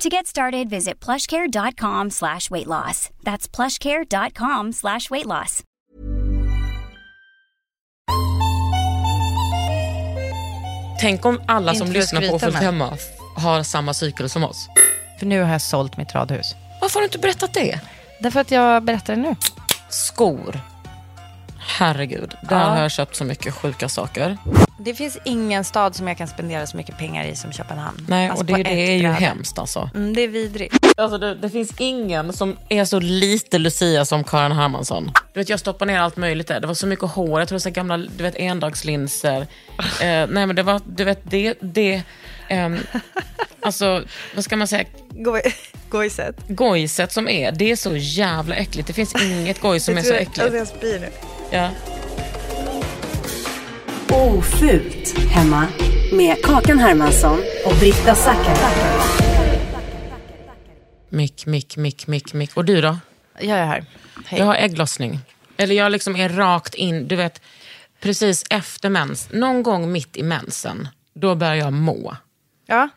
[0.00, 3.10] To get started, visit plushcare.com slash weight loss.
[3.22, 5.62] That's plushcare.com slash weight loss.
[11.00, 12.96] Tänk om alla som lyssnar på Fullt Hemma
[13.36, 14.68] har samma cykel som oss.
[15.18, 16.54] För nu har jag sålt mitt radhus.
[16.80, 17.80] Varför har du inte berättat det?
[18.20, 19.36] Därför att jag berättar det nu.
[19.90, 20.60] Skor.
[21.58, 22.64] Herregud, där Ja.
[22.64, 24.38] har jag köpt så mycket sjuka saker.
[24.78, 28.06] Det finns ingen stad som jag kan spendera så mycket pengar i som Köpenhamn.
[28.08, 29.14] Nej, Alltså och det, det är ju bräde.
[29.14, 29.90] hemskt alltså.
[29.94, 30.74] Mm, det är vidrigt.
[30.96, 35.10] Alltså det, det finns ingen som är så lite Lucia som Karin Hermansson.
[35.32, 36.60] Du vet, jag stoppar ner allt möjligt där.
[36.60, 39.40] Det var så mycket hår, jag tror så här gamla du vet, endagslinser.
[39.80, 42.02] Eh, nej men det var, du vet, det, det
[42.48, 42.78] ehm,
[43.62, 44.02] alltså
[44.34, 44.84] vad ska man säga,
[45.90, 46.36] Gojset.
[46.48, 48.86] gojset som är, det är så jävla äckligt.
[48.86, 50.38] Det finns inget goj som är så äckligt.
[50.38, 51.08] Alltså jag spyr nu.
[51.50, 51.70] Ja.
[54.14, 55.66] Ofult hemma
[56.12, 58.74] med Kakan Hermansson och Britta Zackari.
[61.08, 62.56] Mick, mick, mick, mick, mick.
[62.56, 62.98] Och du då?
[63.38, 63.84] Jag är här.
[64.26, 64.38] Hej.
[64.38, 65.20] Jag har ägglossning.
[65.56, 67.40] Eller jag liksom är rakt in, du vet,
[68.00, 69.28] precis efter mens.
[69.32, 72.16] Någon gång mitt i mensen, då börjar jag må.
[72.66, 72.88] Ja,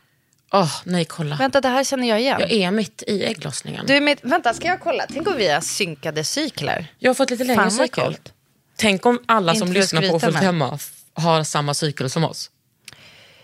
[0.53, 1.35] Åh, nej kolla.
[1.35, 2.37] vänta det här känner jag igen.
[2.39, 3.85] Jag är mitt i ägglossningen.
[3.85, 5.05] Du är med, vänta, ska jag kolla?
[5.13, 6.87] Tänk om vi har synkade cykler.
[6.99, 8.03] jag har fått lite längre Fan, vad cykel.
[8.03, 8.33] coolt.
[8.75, 10.79] Tänk om alla som Inte lyssnar på Fullt Hemma
[11.17, 12.51] har samma cykel som oss.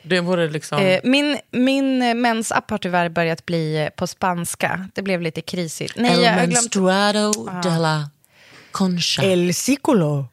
[0.03, 0.81] Det vore liksom...
[0.81, 4.89] Eh, min min eh, mensapp har tyvärr börjat bli eh, på spanska.
[4.93, 5.93] Det blev lite krisigt.
[5.95, 6.53] Nej, jag har glömt...
[6.53, 7.31] menstruado
[7.63, 8.09] de la
[8.71, 9.23] concha.
[9.23, 10.27] El ciclo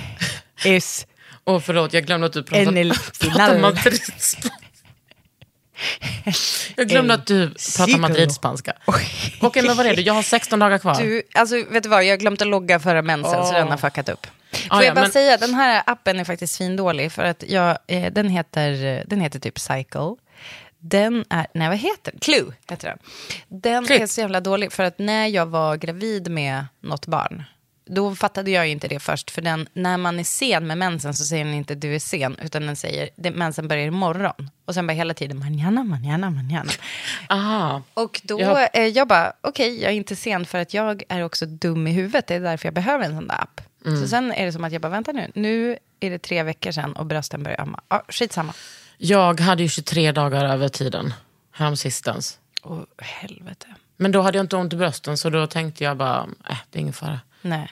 [0.64, 1.06] es
[1.44, 4.60] Åh, förlåt, jag glömde att du pratade, En el pratade final.
[6.76, 7.98] Jag glömde att du pratar ciclo.
[7.98, 8.72] madridspanska.
[9.40, 10.02] Okej, men vad är det?
[10.02, 10.94] Jag har 16 dagar kvar.
[11.00, 13.76] Du, alltså, vet du vad, jag har glömt att logga förra mensen så den har
[13.76, 14.26] fuckat upp.
[14.26, 17.44] Får Ah, ja, jag bara men- säga, den här appen är faktiskt svindålig för att
[17.48, 20.16] jag, eh, den, heter, den heter typ Cycle.
[20.78, 22.20] Den är, nej vad heter den?
[22.20, 22.98] Clue heter den.
[23.60, 24.00] Den Klick.
[24.00, 27.44] är så jävla dålig för att när jag var gravid med något barn,
[27.86, 29.30] då fattade jag ju inte det först.
[29.30, 32.36] För den, när man är sen med mensen så säger den inte du är sen,
[32.42, 34.50] utan den säger det, mensen börjar imorgon.
[34.64, 36.70] Och sen bara hela tiden manana, manana, manana.
[37.28, 37.82] Aha.
[37.94, 41.22] Och då, Jag eh, jag bara, okej, jag är inte sen för att jag är
[41.22, 42.26] också dum i huvudet.
[42.26, 43.60] Det är därför jag behöver en sån där app.
[43.86, 44.02] Mm.
[44.02, 46.70] Så sen är det som att jag bara, vänta nu, nu är det tre veckor
[46.70, 47.80] sedan och brösten börjar amma.
[47.88, 48.52] Ja, skitsamma.
[48.98, 51.14] Jag hade ju 23 dagar över tiden,
[51.52, 52.38] häromsistens.
[52.62, 53.66] Åh, helvete.
[53.96, 56.78] Men då hade jag inte ont i brösten, så då tänkte jag bara, äh, det
[56.78, 57.20] är ingen fara.
[57.48, 57.68] Nej,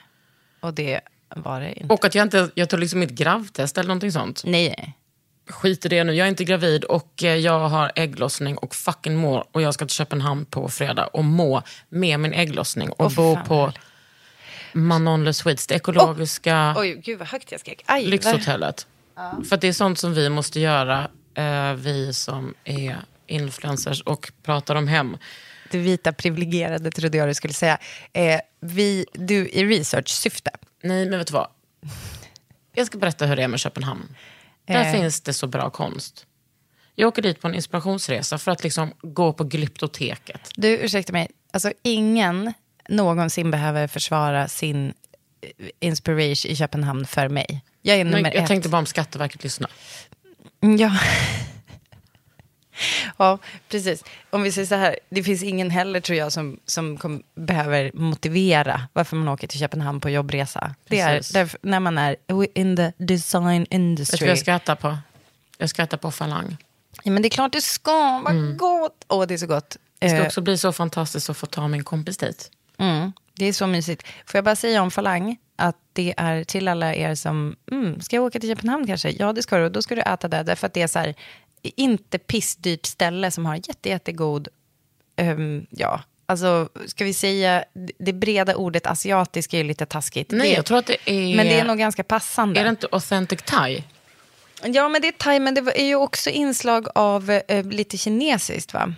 [0.60, 1.00] och det
[1.36, 1.94] var det inte.
[1.94, 4.42] Och att jag inte, jag tog liksom mitt gravtest eller någonting sånt.
[4.44, 4.94] Nej,
[5.48, 9.16] Skit i det nu, jag är inte gravid och eh, jag har ägglossning och fucking
[9.16, 9.44] mår.
[9.52, 13.36] Och jag ska till Köpenhamn på fredag och må med min ägglossning och Åh, bo
[13.46, 13.72] på.
[14.72, 17.82] Manon Le Suites, det ekologiska oj, gud vad högt jag skrek.
[17.86, 18.86] Aj, lyxhotellet.
[19.48, 22.96] För att det är sånt som vi måste göra, eh, vi som är
[23.26, 25.16] influencers och pratar om hem.
[25.74, 27.78] Det vita privilegierade trodde jag du skulle säga.
[28.12, 30.50] Eh, vi, du i research-syfte.
[30.82, 31.48] Nej, men vet du vad?
[32.74, 34.16] Jag ska berätta hur det är med Köpenhamn.
[34.66, 34.92] Där Eh.
[34.92, 36.26] finns det så bra konst.
[36.94, 40.50] Jag åker dit på en inspirationsresa för att liksom gå på Glyptoteket.
[40.56, 41.28] Du, ursäkta mig.
[41.52, 42.52] Alltså ingen
[42.88, 44.86] någonsin behöver försvara sin
[45.40, 47.64] eh, inspiration i Köpenhamn för mig.
[47.82, 48.48] Jag är nummer Men jag ett.
[48.48, 49.70] tänkte bara om Skatteverket lyssnar.
[50.78, 50.98] Ja.
[53.16, 53.38] Ja,
[53.68, 54.04] precis.
[54.30, 57.90] Om vi säger så här, det finns ingen heller tror jag som, som kom, behöver
[57.94, 60.74] motivera varför man åker till Köpenhamn på jobbresa.
[60.88, 61.32] Det är Precis.
[61.32, 62.16] därför, när man är
[62.54, 64.18] in the design Vet du industry.
[64.26, 64.98] vad jag skrattar på?
[65.58, 66.56] Jag skrattar på Falang.
[67.02, 69.04] Ja, men det är klart det ska, vad gott.
[69.08, 69.76] Åh, det är så gott.
[69.98, 72.50] Det ska Eh, också bli så fantastiskt att få ta min kompis dit.
[72.78, 74.02] Mm, det är så mysigt.
[74.26, 78.16] Får jag bara säga om Falang, att det är till alla er som, mm, ska
[78.16, 79.10] jag åka till Köpenhamn kanske?
[79.10, 79.68] Ja, det ska du.
[79.68, 81.14] Då ska du äta där, därför att det är så här,
[81.68, 84.48] inte pissdyrt ställe som har jätte, jättegod,
[85.16, 87.64] ehm, ja, alltså, ska vi säga,
[87.98, 90.30] det breda ordet asiatisk är ju lite taskigt.
[90.30, 91.36] Nej, det, jag tror att det är...
[91.36, 92.60] Men det är nog ganska passande.
[92.60, 93.82] Är det inte authentic thai?
[94.62, 98.74] Ja, men det är thai, men det är ju också inslag av eh, lite kinesiskt,
[98.74, 98.94] va?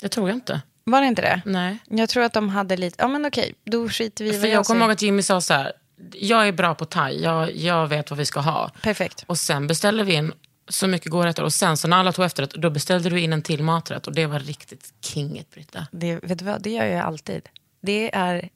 [0.00, 0.60] Det tror jag inte.
[0.84, 1.42] Var det inte det?
[1.44, 1.78] Nej.
[1.88, 4.50] Jag tror att de hade lite, ja men okej, då skiter vi i För vad
[4.50, 5.72] jag kommer ihåg att Jimmy sa så här,
[6.12, 8.70] jag är bra på thai, jag, jag vet vad vi ska ha.
[8.82, 9.24] Perfekt.
[9.26, 10.32] Och sen beställde vi in
[10.68, 13.42] så mycket godrätter och sen så när alla tog efterrätt, då beställde du in en
[13.42, 15.86] till maträtt och det var riktigt kinget Britta.
[15.92, 17.48] Det, vet du vad, det gör jag alltid.
[17.80, 18.48] Det är,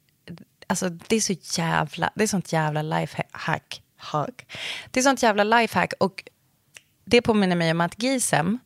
[0.66, 3.82] alltså, det är så jävla, det är sånt jävla lifehack.
[3.96, 4.46] Hack.
[4.90, 6.24] Det är sånt jävla lifehack och
[7.04, 8.58] det påminner mig om att Gisem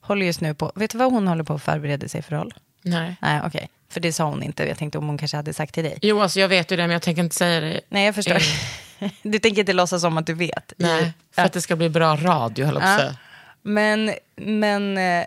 [0.00, 2.54] håller just nu på, vet du vad hon håller på att förbereda sig för roll?
[2.82, 3.16] Nej.
[3.22, 4.64] Nej, okej, för det sa hon inte.
[4.68, 5.98] Jag tänkte om hon kanske hade sagt till dig.
[6.02, 7.80] Jo, alltså jag vet ju det men jag tänker inte säga det.
[7.88, 8.38] Nej, jag förstår.
[9.22, 10.72] Du tänker inte låtsas som att du vet.
[10.76, 12.98] Nej, för att det ska bli bra radio höll jag på att Ja.
[12.98, 13.16] säga.
[13.62, 15.26] Men, men eh,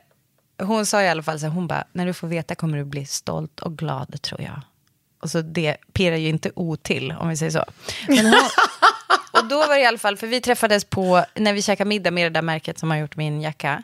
[0.63, 2.83] hon sa i alla fall så här, hon bara, när du får veta kommer du
[2.83, 4.61] bli stolt och glad tror jag.
[5.21, 7.65] Och så det pirrar ju inte o till, om vi säger så.
[8.07, 8.33] Hon,
[9.41, 12.11] och då var det i alla fall, för vi träffades på, när vi käkade middag
[12.11, 13.83] med det där märket som har gjort min jacka.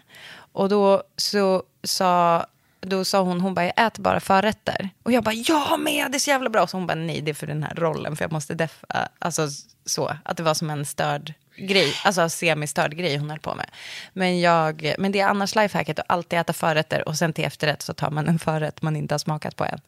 [0.52, 2.46] Och då så sa,
[2.90, 4.90] då sa hon, hon bara, jag äter bara förrätter.
[5.04, 6.68] Och jag bara, jag med, det är så jävla bra.
[6.68, 9.48] Så hon bara, nej, det är för den här rollen, för jag måste deffa, alltså
[9.86, 13.70] så, att det var som en störd grej, alltså semistörd grej hon höll på med.
[14.14, 17.82] Men, jag, men det är annars lifehacket att alltid äta förrätter och sen till efterrätt
[17.82, 19.82] så tar man en förrätt man inte har smakat på än.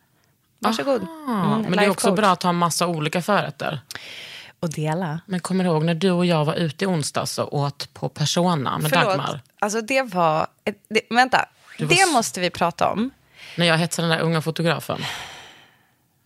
[0.59, 1.01] Varsågod.
[1.27, 2.17] Mm, men det är också coach.
[2.17, 3.81] bra att ha massa olika förrätter.
[4.59, 5.19] Och dela.
[5.25, 8.09] Men kommer du ihåg när du och jag var ute i onsdags och åt på
[8.09, 9.41] Persona med Dagmar?
[9.59, 11.45] Alltså det var, ett, det, vänta,
[11.87, 13.09] det s- måste vi prata om.
[13.57, 14.99] När jag hetsade den där unga fotografen.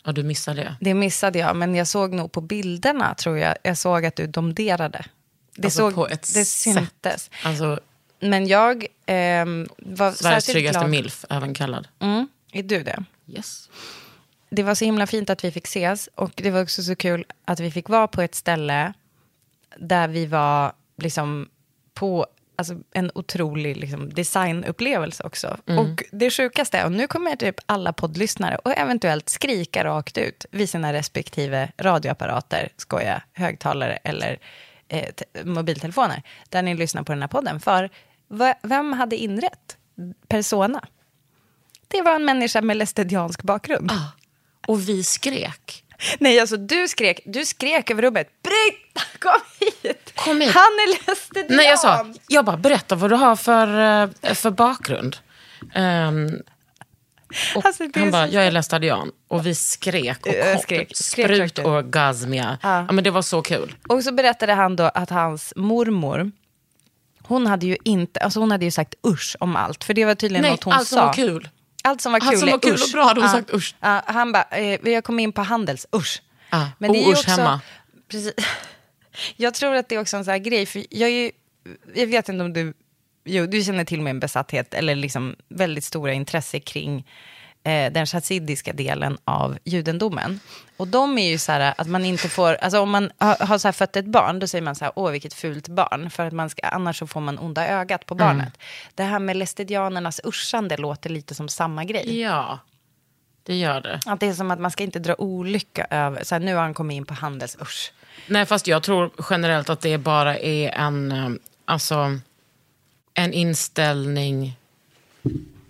[0.05, 0.75] Ja, du missade det.
[0.81, 4.27] Det missade jag, men jag såg nog på bilderna tror jag, jag såg att du
[4.27, 5.05] domderade.
[5.55, 6.47] Det, Alltså såg, på ett det sätt.
[6.47, 7.29] syntes.
[7.43, 7.79] Alltså,
[8.19, 10.89] Men jag ehm, var Sveriges särskilt tryggaste glad.
[10.89, 11.87] milf, även kallad.
[11.99, 13.03] Mm, är du det?
[13.27, 13.69] Yes.
[14.49, 17.25] det var så himla fint att vi fick ses och det var också så kul
[17.45, 18.93] att vi fick vara på ett ställe
[19.77, 21.49] där vi var liksom
[21.93, 25.57] på alltså, en otrolig liksom, designupplevelse också.
[25.65, 30.69] Och det sjukaste, och nu kommer typ alla poddlyssnare och eventuellt skrika rakt ut vid
[30.69, 34.39] sina respektive radioapparater, skoja, högtalare eller
[34.87, 35.05] eh,
[35.43, 37.59] mobiltelefoner, där ni lyssnar på den här podden.
[37.59, 37.89] För
[38.61, 39.77] vem hade inrett
[40.27, 40.87] Persona?
[41.87, 43.91] Det var en människa med lästediansk bakgrund.
[44.67, 45.83] Och vi skrek.
[46.19, 48.27] Nej, alltså du skrek, du skrek över rummet.
[48.43, 50.02] Britta, kom hit!
[50.15, 50.51] Kom hit.
[50.53, 51.57] Han är lästedian!
[51.57, 53.67] Nej, jag sa, jag bara berätta vad du har för,
[54.23, 55.17] eh, för bakgrund.
[57.55, 59.11] Och Alltså, han bara, jag är lästadian.
[59.27, 61.51] Och vi skrek och kom, skrek, skrek rakt ut.
[61.51, 62.57] sprutorgasmia.
[62.61, 62.91] Ja.
[62.91, 63.75] men det var så kul.
[63.89, 66.31] Och så berättade han då att hans mormor,
[67.23, 69.83] hon hade ju inte, alltså hon hade ju sagt usch om allt.
[69.83, 71.05] För det var tydligen Nej, något hon allt som sa.
[71.05, 71.49] var kul.
[71.83, 72.83] Allt som var kul Allt som var kul usch.
[72.83, 73.33] och bra hade hon Ja.
[73.35, 73.75] sagt usch.
[73.79, 76.21] Ja, han bara, eh, jag kom in på Handels, usch.
[76.49, 77.59] Ja, det är och usch hemma.
[78.11, 78.33] Precis.
[79.35, 81.31] Jag tror att det är också en sån här grej, för jag är ju,
[81.93, 82.73] jag vet inte om du,
[83.25, 87.07] jo, du känner till min besatthet, eller liksom väldigt stora intresse kring
[87.63, 90.39] eh, den chassidiska delen av judendomen.
[90.77, 93.57] Och de är ju så här att man inte får, alltså om man har, har
[93.57, 96.25] så här fött ett barn, då säger man så här, åh vilket fult barn, för
[96.25, 98.57] att man ska, annars så får man onda ögat på barnet.
[98.95, 102.19] Det här med lästedianernas uschande låter lite som samma grej.
[102.19, 102.59] Ja,
[103.43, 103.99] det gör det.
[104.05, 106.61] Att det är som att man ska inte dra olycka över, så här, nu har
[106.61, 107.91] han kommit in på Handels, usch.
[108.27, 111.29] Nej, fast jag tror generellt att det bara är en, eh,
[111.65, 112.19] alltså,
[113.13, 114.57] en inställning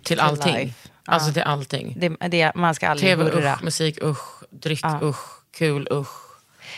[0.02, 0.54] till allting.
[0.54, 0.88] life.
[1.04, 1.94] Alltså till allting.
[1.96, 3.54] Det, det, man ska aldrig Tv hurra.
[3.54, 6.24] usch, musik usch, dryck usch, kul usch.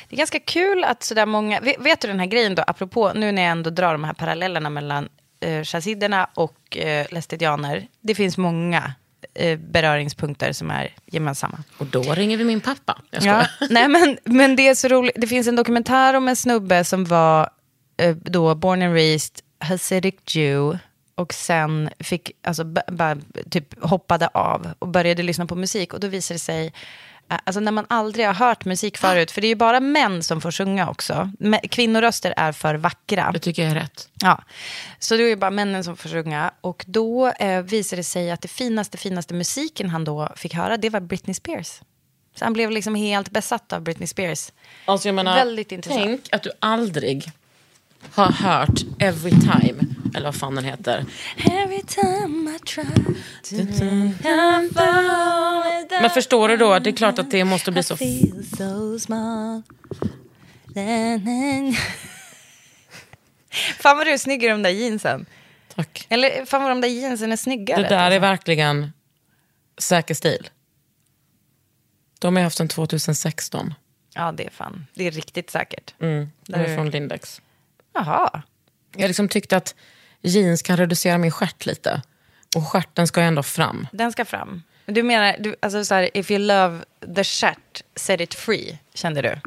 [0.08, 3.12] Det är ganska kul att sådär många, vet, vet du den här grejen då, apropå,
[3.14, 5.08] nu när jag ändå drar de här parallellerna mellan
[5.40, 7.86] eh, chassiderna och eh, lästedianer.
[8.00, 8.92] Det finns många
[9.58, 11.58] beröringspunkter som är gemensamma.
[11.78, 13.00] Och då ringer vi min pappa.
[13.10, 13.22] Jag.
[13.22, 15.14] Ja, nej, men, men det är så roligt.
[15.16, 17.50] Det finns en dokumentär om en snubbe som var
[17.96, 20.78] eh, då born and raised Hasidic Jew
[21.14, 22.64] och sen fick, alltså,
[23.50, 25.94] typ hoppade av och började lyssna på musik.
[25.94, 26.72] Och då visade det sig
[27.28, 30.40] alltså när man aldrig har hört musik förut, för det är ju bara män som
[30.40, 31.30] får sjunga också.
[31.70, 33.30] Kvinnoröster är för vackra.
[33.32, 34.08] Det tycker jag är rätt.
[34.14, 34.42] Ja,
[34.98, 36.50] så det är ju bara männen som får sjunga.
[36.60, 40.76] Och då eh, visade det sig att det finaste, finaste musiken han då fick höra,
[40.76, 41.80] det var Britney Spears.
[42.38, 44.52] Så han blev liksom helt besatt av Britney Spears.
[44.84, 46.04] Alltså jag menar, Väldigt intressant.
[46.04, 47.30] Tänk att du aldrig
[48.14, 49.85] har hört Every Time,
[50.16, 51.04] eller vad fan den heter.
[51.36, 52.84] Every time I try
[56.00, 56.78] Men förstår du då?
[56.78, 57.96] Det är klart att det måste bli så...
[57.96, 59.62] feel so small.
[63.78, 65.26] Fan vad du är snygg i de där jeansen.
[65.74, 66.06] Tack.
[66.08, 67.82] Eller fan vad de där jeansen är snyggare.
[67.82, 68.92] Det där är verkligen
[69.78, 70.50] säker stil.
[72.18, 73.74] De har jag haft sedan 2016.
[74.14, 74.86] Ja, det är fan.
[74.94, 75.94] Det är riktigt säkert.
[76.00, 77.40] Mm, de är- från Lindex.
[77.94, 78.42] Jaha.
[78.96, 79.74] Jag liksom tyckte att
[80.26, 82.02] jeans kan reducera min stjärt lite.
[82.56, 83.86] Och stjärten ska ju ändå fram.
[83.92, 84.62] Den ska fram.
[84.86, 86.80] Du menar, du, alltså så här, if you love
[87.16, 89.40] the shirt, set it free, kände du?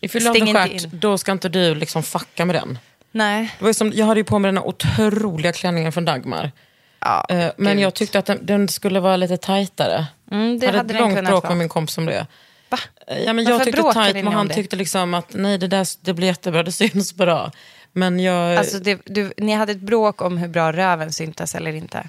[0.00, 0.90] If you love Stäng the in.
[1.00, 2.78] då ska inte du liksom fucka med den.
[3.12, 3.54] Nej.
[3.58, 6.52] Det var som, jag hade ju på mig den här otroliga klänningen från Dagmar.
[7.00, 10.06] Ja, Eh, men jag tyckte att den, den skulle vara lite tajtare.
[10.30, 11.50] Mm, det jag hade hade ett långt bråk vara.
[11.50, 12.26] med min kompis om det.
[12.68, 12.78] Va?
[13.06, 15.66] Eh, Ja, men jag Varför tyckte bråkade tajt, men han tyckte liksom att nej, det,
[15.68, 17.52] där, det blir jättebra, det syns bra.
[17.96, 18.56] Men jag...
[18.56, 22.08] Alltså, det, du, ni hade ett bråk om hur bra röven syntes eller inte.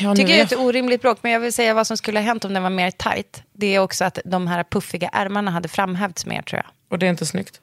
[0.00, 2.24] ja, Tycker jag är ett orimligt bråk, men jag vill säga vad som skulle ha
[2.24, 3.42] hänt om den var mer tight.
[3.52, 6.70] Det är också att de här puffiga ärmarna hade framhävts mer tror jag.
[6.90, 7.60] Och det är inte snyggt.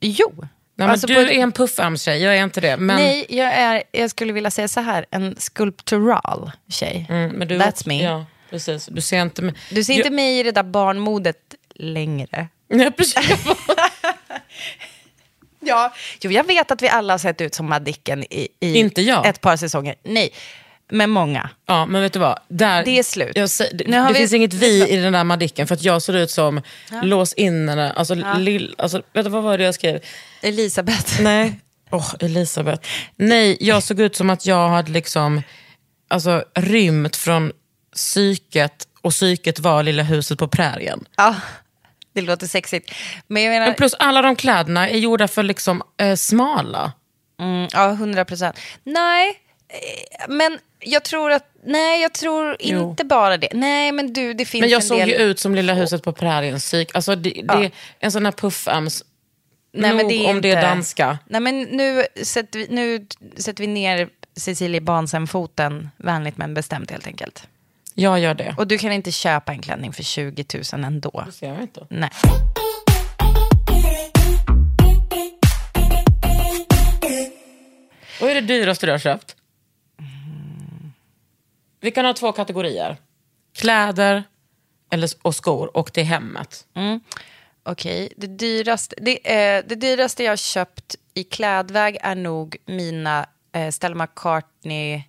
[0.00, 0.32] Jo!
[0.74, 2.76] Nej, Alltså, du på- är en puffärmstjej, jag är inte det.
[2.76, 7.06] Men, Nej, jag, är, jag skulle vilja säga så här, en sculptural tjej.
[7.08, 8.02] Mm, men du, That's me.
[8.02, 8.86] Ja, precis.
[8.86, 9.42] Du ser inte...
[9.42, 12.48] med- Du ser jag, inte mig i det där barnmodet längre.
[12.68, 13.44] Nej, precis.
[15.60, 15.92] Ja.
[16.20, 19.26] Jo, jag vet att vi alla har sett ut som Madicken i, i Inte jag.
[19.26, 19.94] ett par säsonger.
[20.04, 20.30] Nej,
[20.92, 21.50] men många.
[21.66, 22.38] Ja, men vet du vad?
[22.48, 23.32] Där, Det är slut.
[23.36, 25.82] Jag, det Nu har det vi- finns inget vi i den där madicken för att
[25.82, 26.62] jag ser ut som
[27.02, 27.92] lås in henne.
[27.92, 30.00] Alltså, lill, alltså, vet du vad var det jag skrev?
[30.42, 31.22] Elisabeth.
[31.22, 31.60] Nej.
[31.90, 32.88] Åh, Elisabeth.
[33.16, 35.42] Nej, jag såg ut som att jag hade liksom
[36.08, 37.52] alltså, rymt från
[37.94, 41.04] psyket och psyket var lilla huset på prärien.
[41.16, 41.34] Ja,
[42.12, 42.94] det låter sexigt.
[43.26, 46.92] Men jag menar, Men plus alla de kläderna är gjorda för liksom eh, smala.
[47.40, 48.56] mm, ja, 100 procent.
[48.84, 49.28] Nej,
[49.68, 52.90] eh, men jag tror att, nej, jag tror Jo.
[52.90, 53.48] inte bara det.
[53.52, 55.08] Nej, men du, det finns Men jag en såg del...
[55.08, 56.90] ju ut som lilla huset på prärien psyk.
[56.94, 59.04] Alltså det, det är en sån här puffärms...
[59.72, 61.18] Nej, men Nog det är om det är inte- danska.
[61.26, 67.06] Nej, men nu sätter vi, nu sätter vi ner Cecilie Bansen-foten vänligt men bestämt helt
[67.06, 67.48] enkelt.
[68.00, 68.54] Jag gör det.
[68.58, 71.22] Och du kan inte köpa en klänning för 20 000 ändå.
[71.26, 71.86] Det ser jag inte.
[71.90, 72.10] Nej.
[78.20, 79.36] Vad är det dyraste du har köpt?
[81.80, 82.96] Vi kan ha två kategorier.
[83.58, 84.24] Kläder
[84.90, 86.66] eller, och skor och till hemmet.
[87.62, 93.26] Okej, det, dyraste, det, eh, det dyraste jag har köpt i klädväg är nog mina
[93.52, 95.02] eh, Stella McCartney,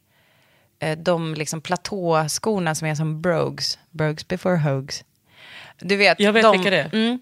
[0.97, 5.03] de liksom platåskorna som är som Brogues, Brogues before Hogues.
[5.79, 6.95] Du vet, Jag vet de, vilka det är.
[6.95, 7.19] Mm,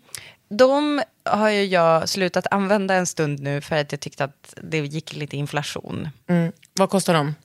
[0.50, 4.78] de har ju jag slutat använda en stund nu för att jag tyckte att det
[4.78, 6.10] gick lite inflation.
[6.28, 6.52] Mm.
[6.74, 7.36] Vad kostar de?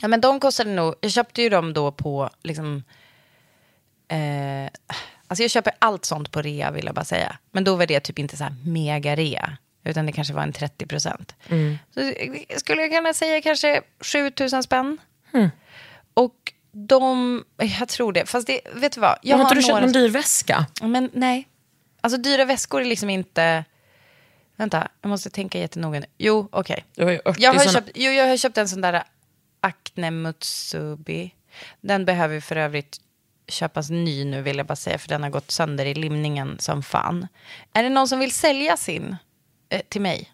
[0.00, 2.84] Ja, men de kostade nog, jag köpte ju dem då på, liksom,
[4.08, 4.70] eh,
[5.26, 7.38] alltså jag köper allt sånt på rea vill jag bara säga.
[7.50, 10.52] Men då var det typ inte så här mega rea, utan det kanske var en
[10.52, 11.34] 30 procent.
[11.94, 14.98] Så eh, skulle jag kunna säga kanske 7000 spänn.
[16.14, 17.44] Och de,
[17.78, 19.18] jag tror det, fast det, vet du vad?
[19.22, 20.66] Jag har inte du några- köpt någon dyr väska?
[20.82, 21.48] men nej.
[22.00, 23.64] Alltså dyra väskor är liksom inte...
[24.56, 26.06] Vänta, jag måste tänka jättenoga nu.
[26.18, 26.84] Jo, okej.
[27.24, 29.02] 80 Jag, har såna- köpt, jo, jag har köpt en sån där
[29.60, 31.34] Acne Mutsubi.
[31.80, 33.00] Den behöver för övrigt
[33.48, 34.98] köpas ny nu vill jag bara säga.
[34.98, 37.26] För den har gått sönder i limningen som fan.
[37.72, 39.16] Är det någon som vill sälja sin
[39.68, 40.32] eh, till mig?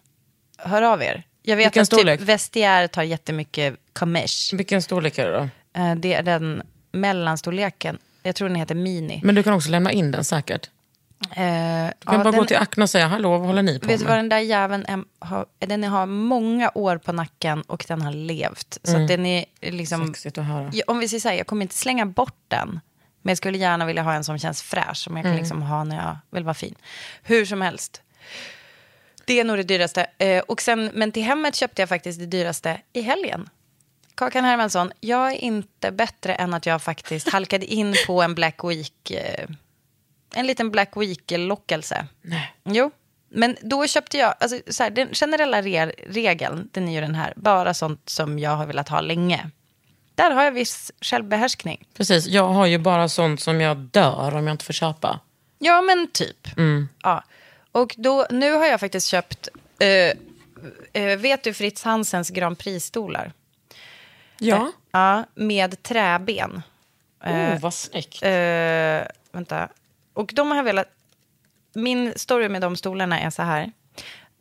[0.57, 1.23] Hör av er.
[1.45, 2.19] Jag vet Vilken att storlek?
[2.19, 4.55] typ Vestiaire tar jättemycket commerce.
[4.55, 5.49] Vilken storlek är det då?
[5.81, 7.97] Eh, det är den mellanstorleken.
[8.23, 9.21] Jag tror den heter mini.
[9.23, 10.69] Men du kan också lämna in den säkert.
[11.21, 13.79] Eh, Du kan ja, bara gå den- till Acne och säga hallå, vad håller ni
[13.79, 14.09] på Vet du med?
[14.09, 18.11] vad den där jäveln är, har, den har många år på nacken och den har
[18.11, 18.77] levt.
[18.83, 20.69] Så att den är liksom, Sexigt att höra.
[20.73, 22.79] Ja, om vi säger så här, jag kommer inte slänga bort den.
[23.21, 25.83] Men jag skulle gärna vilja ha en som känns fräsch, som jag kan liksom ha
[25.83, 26.75] när jag vill vara fin.
[27.23, 28.01] Hur som helst.
[29.25, 30.07] Det är nog det dyraste.
[30.17, 33.49] Eh, och sen, men till hemmet köpte jag faktiskt det dyraste i helgen.
[34.15, 38.63] Kakan Hermansson, jag är inte bättre än att jag faktiskt halkade in på en Black
[38.63, 39.45] Week, eh,
[40.35, 42.05] en liten Black Week-lockelse.
[42.63, 42.91] Jo,
[43.29, 47.15] men då köpte jag, alltså, så här, den generella re- regeln, den är ju den
[47.15, 49.49] här, bara sånt som jag har velat ha länge.
[50.15, 51.87] Där har jag viss självbehärskning.
[51.97, 55.19] Precis, jag har ju bara sånt som jag dör om jag inte får köpa.
[55.59, 56.47] Ja, men typ.
[57.03, 57.23] Ja.
[57.73, 59.47] Och då, nu har jag faktiskt köpt,
[59.79, 63.31] eh, eh, vet du Fritz Hansens Grand Prix-stolar?
[64.39, 64.71] Ja.
[64.91, 66.61] Ja, med träben.
[67.25, 68.23] oh, vad snyggt.
[68.23, 69.01] Eh,
[69.31, 69.69] vänta.
[70.13, 70.87] Och de har jag velat...
[71.73, 73.71] Min story med de stolarna är så här.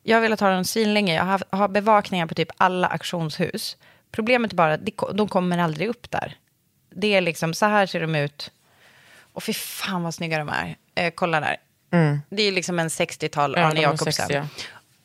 [0.02, 1.14] Jag har velat ha dem svinlänge.
[1.14, 3.76] Jag har, har bevakningar på typ alla auktionshus.
[4.10, 6.36] Problemet är bara att de, de kommer aldrig upp där.
[6.90, 8.50] Det är liksom, så här ser de ut.
[9.32, 10.76] Och fy fan vad snygga de är.
[10.94, 11.56] Eh, kolla där.
[12.28, 14.48] Det är liksom en 60-tal Ja, Arne de är Jacobsen.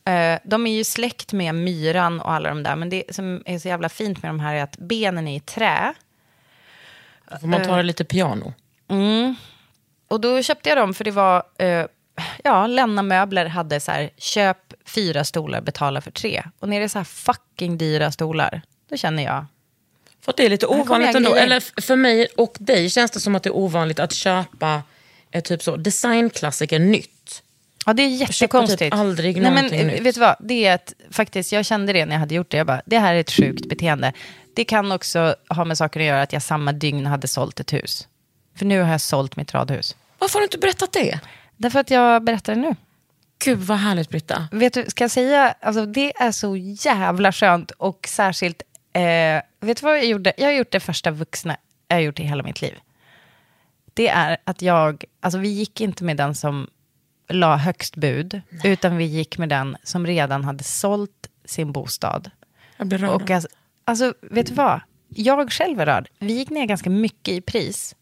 [0.06, 2.76] Eh, de är ju släkt med myran och alla de där.
[2.76, 5.40] Men det som är så jävla fint med de här är att benen är i
[5.40, 5.94] trä.
[7.32, 8.54] Då får man ta det lite piano.
[10.08, 11.86] Och då köpte jag dem för det var, eh,
[12.44, 16.44] ja, Lenna Möbler hade så här, köp fyra stolar, betala för tre.
[16.60, 19.46] Och när det är så här fucking dyra stolar, då känner jag,
[20.22, 21.36] För det är lite ovanligt ändå.
[21.36, 24.82] Eller för mig och dig känns det som att det är ovanligt att köpa
[25.38, 27.44] eh, typ så, designklassiker nytt.
[27.86, 28.80] ja det är köper jättekonstigt.
[28.80, 30.02] typ aldrig Nej, men, eh, nytt.
[30.02, 32.58] Vet du vad, det är ett, faktiskt, jag kände det när jag hade gjort det,
[32.58, 34.14] jag bara, det här är ett sjukt beteende.
[34.54, 37.74] Det kan också ha med saker att göra att jag samma dygn hade sålt ett
[37.74, 38.08] hus.
[38.56, 39.96] För nu har jag sålt mitt radhus.
[40.18, 41.20] Varför har du inte berättat det?
[41.58, 42.76] Därför att jag berättar det nu.
[43.46, 44.48] Gud vad härligt Britta.
[44.52, 48.62] Vet du, ska jag säga, alltså det är så jävla skönt och särskilt,
[48.94, 49.02] eh,
[49.60, 50.34] vet du vad jag gjorde?
[50.38, 52.74] Jag har gjort det första vuxna jag har gjort i hela mitt liv.
[53.98, 56.68] Det är att jag, alltså vi gick inte med den som
[57.30, 62.32] la högst bud, utan vi gick med den som redan hade sålt sin bostad.
[62.78, 63.10] Jag blir rörd.
[63.22, 63.50] Och alltså,
[63.86, 64.82] alltså, vet du vad?
[65.10, 66.10] Jag själv är rörd.
[66.20, 67.96] Vi gick ner ganska mycket i pris.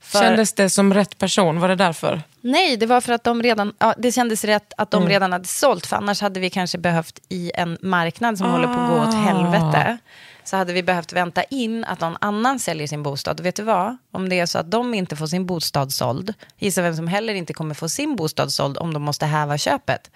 [0.00, 1.60] För- Kändes det som rätt person?
[1.60, 2.22] Var det därför?
[2.40, 5.04] Nej, det var för att de redan, ja, det kändes rätt att Mm.
[5.08, 5.86] de redan hade sålt.
[5.86, 9.08] För annars hade vi kanske behövt i en marknad som håller på att gå Ah.
[9.08, 9.98] åt helvete.
[10.44, 13.40] Så hade vi behövt vänta in att någon annan säljer sin bostad.
[13.40, 13.96] Och vet du vad?
[14.12, 16.34] Om det är så att de inte får sin bostad såld.
[16.58, 20.10] Gissa vem som heller inte kommer få sin bostad såld om de måste häva köpet.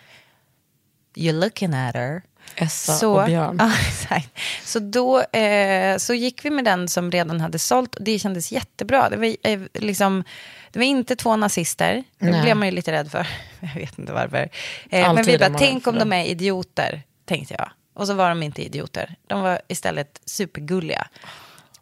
[1.14, 2.22] You're looking at her.
[2.54, 3.60] Essa och Björn.
[4.64, 8.52] Så då eh, så gick vi med den som redan hade sålt och det kändes
[8.52, 9.08] jättebra.
[9.10, 10.24] Det var, eh, liksom,
[10.72, 12.04] det var inte två nazister.
[12.18, 12.42] Det Nej.
[12.42, 13.26] blev man ju lite rädd för.
[13.60, 14.48] Jag vet inte varför.
[14.90, 16.00] Eh, men vi bara, tänk om det.
[16.00, 17.70] de är idioter, tänkte jag.
[17.98, 19.14] Och så var de inte idioter.
[19.26, 21.08] De var istället supergulliga.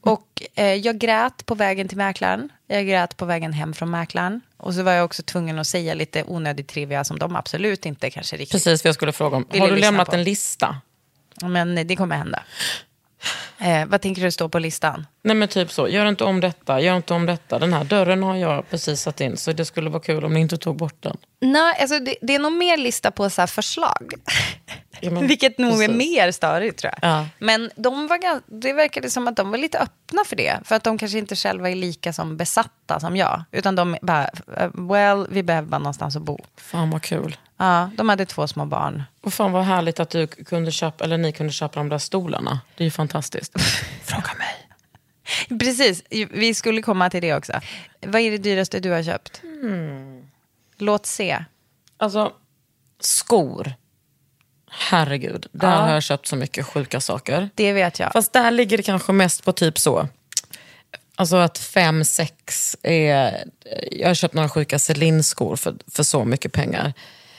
[0.01, 2.53] Och eh, jag grät på vägen till mäklaren.
[2.67, 4.41] Jag grät på vägen hem från mäklaren.
[4.57, 8.11] Och så var jag också tvungen att säga lite onödig trivia som de absolut inte
[8.11, 9.47] kanske riktigt Precis vad jag skulle fråga om.
[9.59, 10.15] Har du lämnat på?
[10.15, 10.81] en lista?
[11.43, 12.43] Men det kommer hända.
[13.59, 15.07] Eh, vad tänker du stå på listan?
[15.27, 17.59] Nej men typ så, gör inte om detta, gör inte om detta.
[17.59, 20.41] Den här dörren har jag precis satt in så det skulle vara kul om ni
[20.41, 21.17] inte tog bort den.
[21.41, 24.13] Nej, alltså det, det är nog mer lista på så här förslag.
[25.01, 25.97] Ja, men Vilket nog är precis.
[25.97, 27.11] mer störigt tror jag.
[27.11, 27.27] Ja.
[27.39, 30.61] Men de var, det verkade som att de var lite öppna för det.
[30.65, 33.45] För att de kanske inte själva är lika som besatta som jag.
[33.53, 36.39] Utan de bara, eh, well, vi behöver bara någonstans att bo.
[36.57, 37.37] Fan vad kul.
[37.57, 39.03] Ja, de hade två små barn.
[39.23, 42.61] Och fan vad härligt att du kunde köpa, eller ni kunde köpa de där stolarna.
[42.77, 43.61] Det är ju fantastiskt.
[44.05, 44.66] Fråga mig.
[45.61, 47.53] Precis, vi skulle komma till det också.
[48.01, 49.43] Vad är det dyraste du har köpt?
[50.77, 51.45] Låt se.
[51.97, 52.33] Alltså,
[53.01, 53.75] skor.
[54.71, 55.77] Herregud, där Ja.
[55.77, 57.51] har jag köpt så mycket sjuka saker.
[57.55, 58.13] Det vet jag.
[58.13, 60.09] Fast där ligger det kanske mest på typ så.
[61.15, 63.45] Alltså att fem, sex är...
[63.93, 66.93] Jag har köpt några sjuka Celine-skor för, för så mycket pengar.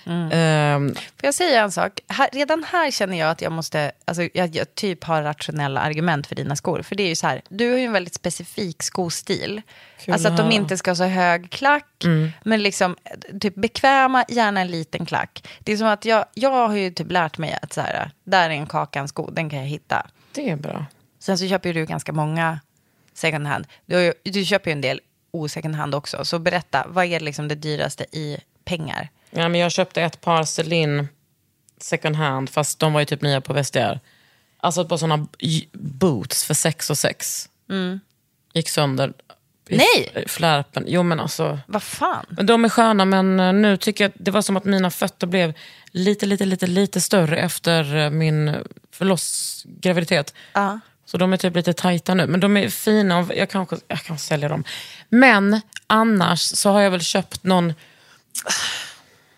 [0.07, 1.99] Ehm, Får jag säga en sak?
[2.07, 6.27] Här, redan här känner jag att jag måste, alltså jag, jag typ har rationella argument
[6.27, 6.81] för dina skor.
[6.81, 9.61] För det är ju så här, du har ju en väldigt specifik skostil.
[9.99, 12.03] Kul alltså att de inte ska ha så hög klack,
[12.43, 12.95] men liksom
[13.41, 15.47] typ bekväma, gärna en liten klack.
[15.59, 18.49] Det är som att jag, jag har ju typ lärt mig att så här, där
[18.49, 20.07] är en Kakan-sko, den kan jag hitta.
[20.31, 20.85] det är bra.
[21.19, 22.59] Sen så köper ju du ganska många
[23.13, 23.67] second hand.
[23.85, 26.25] Du, du köper ju en del o-second hand också.
[26.25, 29.09] Så berätta, vad är liksom det dyraste i pengar?
[29.29, 31.07] Ja, men jag köpte ett par Celine
[31.81, 33.99] second hand, fast de var ju typ nya på vestiär.
[34.59, 35.27] Alltså ett par sådana
[35.73, 37.49] boots för sex och sex.
[38.53, 39.13] Gick sönder.
[39.69, 39.85] i Mm.
[39.95, 40.23] Nej!
[40.27, 40.83] Flärpen.
[40.87, 41.59] Jo men alltså.
[41.67, 42.25] Vad fan?
[42.29, 45.27] Men De är sköna men eh, nu tycker jag det var som att mina fötter
[45.27, 45.53] blev
[45.91, 48.55] lite, lite, lite, lite större efter eh, min
[48.91, 50.33] förloss, graviditet.
[50.53, 50.79] Ja.
[51.05, 52.27] Så de är typ lite tajta nu.
[52.27, 54.63] Men de är fina och jag kanske jag kan sälja dem.
[55.09, 57.73] Men annars så har jag väl köpt någon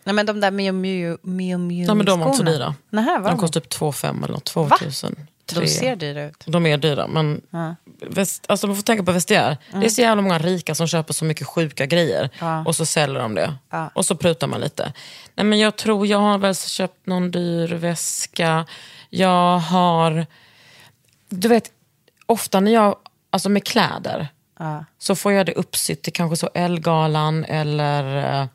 [0.09, 2.75] Nej men de där Mio Mio Mio Mio Ja, men de var inte så dyra.
[2.89, 5.27] Nähä, var De kostar typ 2 5 eller något, 2000.
[5.45, 6.43] De ser dyra ut.
[6.47, 7.41] De är dyra, men
[8.01, 9.57] väst, alltså man får tänka på vestiär.
[9.71, 12.29] Det är så jävla många rika som köper så mycket sjuka grejer
[12.65, 13.53] och så säljer de det.
[13.69, 13.89] Ja.
[13.93, 14.93] Och så prutar man lite.
[15.35, 18.65] Nej, men jag tror jag har väl köpt någon dyr väska.
[19.09, 20.25] Jag har...
[21.29, 21.71] Du vet,
[22.25, 22.95] ofta när jag...
[23.29, 24.27] Alltså med kläder
[24.59, 24.85] Ja.
[24.97, 28.47] så får jag det uppsytt till kanske så Elgalan eller...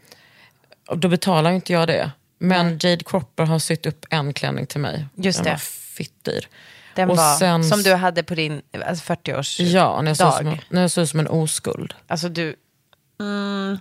[0.88, 2.10] Och då betalar ju inte jag det.
[2.38, 5.06] Men Jade Cropper har sytt upp en klänning till mig.
[5.14, 5.50] Just Den det.
[5.50, 6.28] var fitt
[6.94, 10.32] Den Och var, sen- som du hade på din alltså 40-års Ja, när jag, såg
[10.32, 11.94] som, när jag såg ut som en oskuld.
[12.06, 12.56] Alltså du...
[13.20, 13.78] Mm,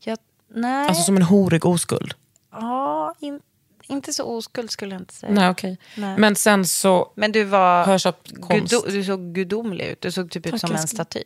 [0.00, 0.18] jag,
[0.54, 0.88] nej.
[0.88, 2.14] Alltså som en horig oskuld.
[2.52, 3.40] ja, in,
[3.82, 5.32] inte så oskuld skulle jag inte säga.
[5.32, 5.78] Nej, okej.
[5.96, 6.18] Nej.
[6.18, 7.84] Men sen så Men du var...
[7.84, 8.70] har jag köpt konst.
[8.72, 10.00] Gudo, du såg gudomlig ut.
[10.00, 11.22] Du såg typ ut Tack, som en staty.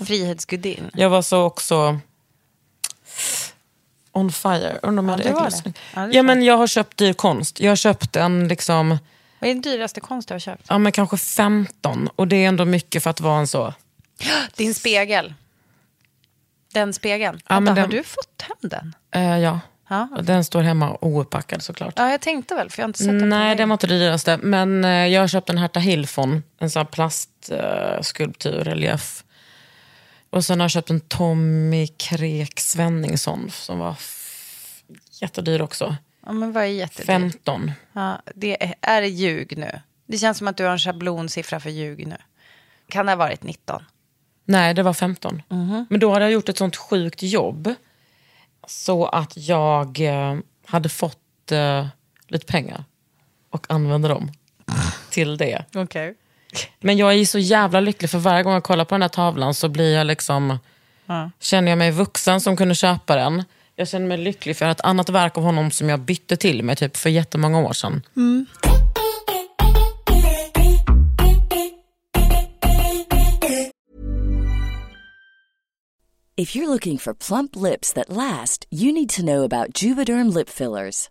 [0.00, 0.90] Frihetsgudin.
[0.94, 1.98] Jag var så också
[4.12, 4.78] on fire.
[4.82, 5.72] Undrar om jag Ja, hade det.
[5.94, 7.60] Ja, Ja, men jag har köpt dyr konst.
[7.60, 8.88] Jag har köpt en liksom,
[9.38, 10.66] Vad är den dyraste konst du har köpt?
[10.68, 12.08] ja men kanske 15.
[12.16, 13.74] Och det är ändå mycket för att vara en så.
[14.56, 15.34] Din spegel.
[16.72, 17.40] Den spegeln.
[17.48, 18.94] Ja, Vänta, men Har den- du fått hem den?
[19.14, 19.60] Eh, ja.
[20.16, 21.94] Och Den står hemma ouppackad såklart.
[21.96, 23.98] Ja, jag tänkte väl, för jag har inte sett den Nej, den var inte det
[23.98, 24.36] dyraste.
[24.42, 29.24] Men eh, jag har köpt en Herta Hilfon, en sån här plastskulptur, skulptur, relief.
[30.30, 33.96] Och sen har jag köpt en Tommy Krek Svenningsson som var
[35.20, 35.96] jättedyr också.
[36.26, 37.06] Ja, men vad är jättedyrt?
[37.06, 37.72] 15.
[37.92, 39.80] Ja, det är, är det ljug nu?
[40.06, 42.16] Det känns som att du har en schablonsiffra för ljug nu.
[42.88, 43.82] Kan det ha varit 19?
[44.44, 45.42] Nej, det var 15.
[45.48, 45.86] Mhm.
[45.90, 47.74] Men då hade jag gjort ett sånt sjukt jobb
[48.66, 51.86] så att jag eh, hade fått eh,
[52.28, 52.84] lite pengar
[53.50, 54.32] och använde dem
[55.10, 55.64] till det.
[55.74, 56.14] Okej.
[56.80, 59.54] Men jag är så jävla lycklig för varje gång jag kollar på den här tavlan
[59.54, 60.58] så blir jag liksom,
[61.40, 63.44] känner jag mig vuxen som kunde köpa den.
[63.76, 66.76] Jag känner mig lycklig för ett annat verk av honom som jag bytte till mig
[66.76, 68.02] typ för jättemånga år sedan.
[76.40, 80.48] If you're looking for plump lips that last, you need to know about Juvederm lip
[80.48, 81.10] fillers.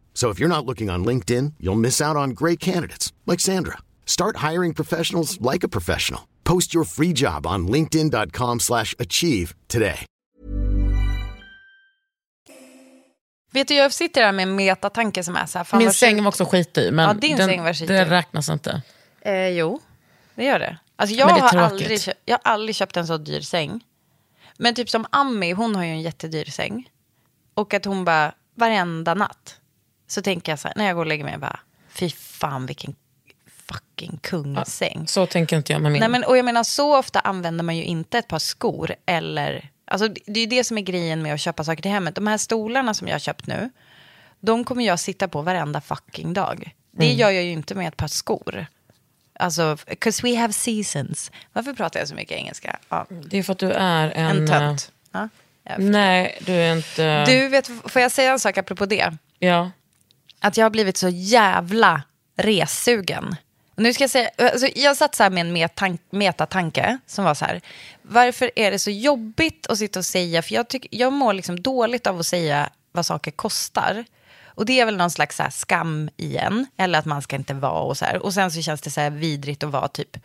[0.13, 3.77] So if you're not looking on LinkedIn, you'll miss out on great candidates like Sandra.
[4.05, 6.21] Start hiring professionals like a professional.
[6.43, 10.05] Post your free job on linkedin.com/achieve slash achieve today.
[13.53, 15.65] Vet du, jag sitter här med en metatanke som är så här.
[15.65, 17.87] fan Min säng var också skitig, men Ja, din den, säng var skitig.
[17.95, 18.81] det räknas inte.
[19.21, 19.79] Eh, jo,
[20.35, 20.77] det gör det.
[20.95, 23.83] Alltså jag, det har aldrig, köpt, jag har aldrig köpt en så dyr säng.
[24.57, 26.89] Men typ som Ami, hon har ju en jättedyr säng.
[27.53, 29.55] Och att hon bara, varenda natt,
[30.11, 32.95] så tänker jag så här, när jag går och lägger mig, bara, fy fan vilken
[33.67, 35.07] fucking kungssäng.
[35.07, 35.99] Så tänker inte jag med min.
[35.99, 39.69] Nej, men, och jag menar, så ofta använder man ju inte ett par skor eller...
[39.85, 42.15] Alltså, det är ju det som är grejen med att köpa saker till hemmet.
[42.15, 43.69] De här stolarna som jag har köpt nu,
[44.39, 46.75] de kommer jag sitta på varenda fucking dag.
[46.91, 47.17] Det Mm.
[47.17, 48.65] gör jag ju inte med ett par skor.
[49.39, 51.31] Alltså, 'cause we have seasons.
[51.53, 52.79] Varför pratar jag så mycket engelska?
[52.89, 53.05] Ja.
[53.25, 54.37] Det är för att du är en...
[54.37, 54.91] En eh, tönt.
[55.11, 55.29] Ja.
[55.63, 55.91] jag förstår.
[55.91, 57.25] Nej, du är inte...
[57.25, 59.17] Du, vet, får jag säga en sak apropå det?
[59.39, 59.71] Ja
[60.41, 62.01] att jag har blivit så jävla
[62.37, 63.35] ressugen.
[63.75, 67.45] Nu ska jag säga, alltså jag satt så här med en metatanke som var så
[67.45, 67.61] här,
[68.01, 71.61] varför är det så jobbigt att sitta och säga, för jag, tyck, jag mår liksom
[71.61, 74.05] dåligt av att säga vad saker kostar.
[74.45, 76.65] Och det är väl någon slags så här skam igen.
[76.77, 78.25] Eller att man ska inte vara och så här.
[78.25, 80.17] Och sen så känns det så här vidrigt att vara typ,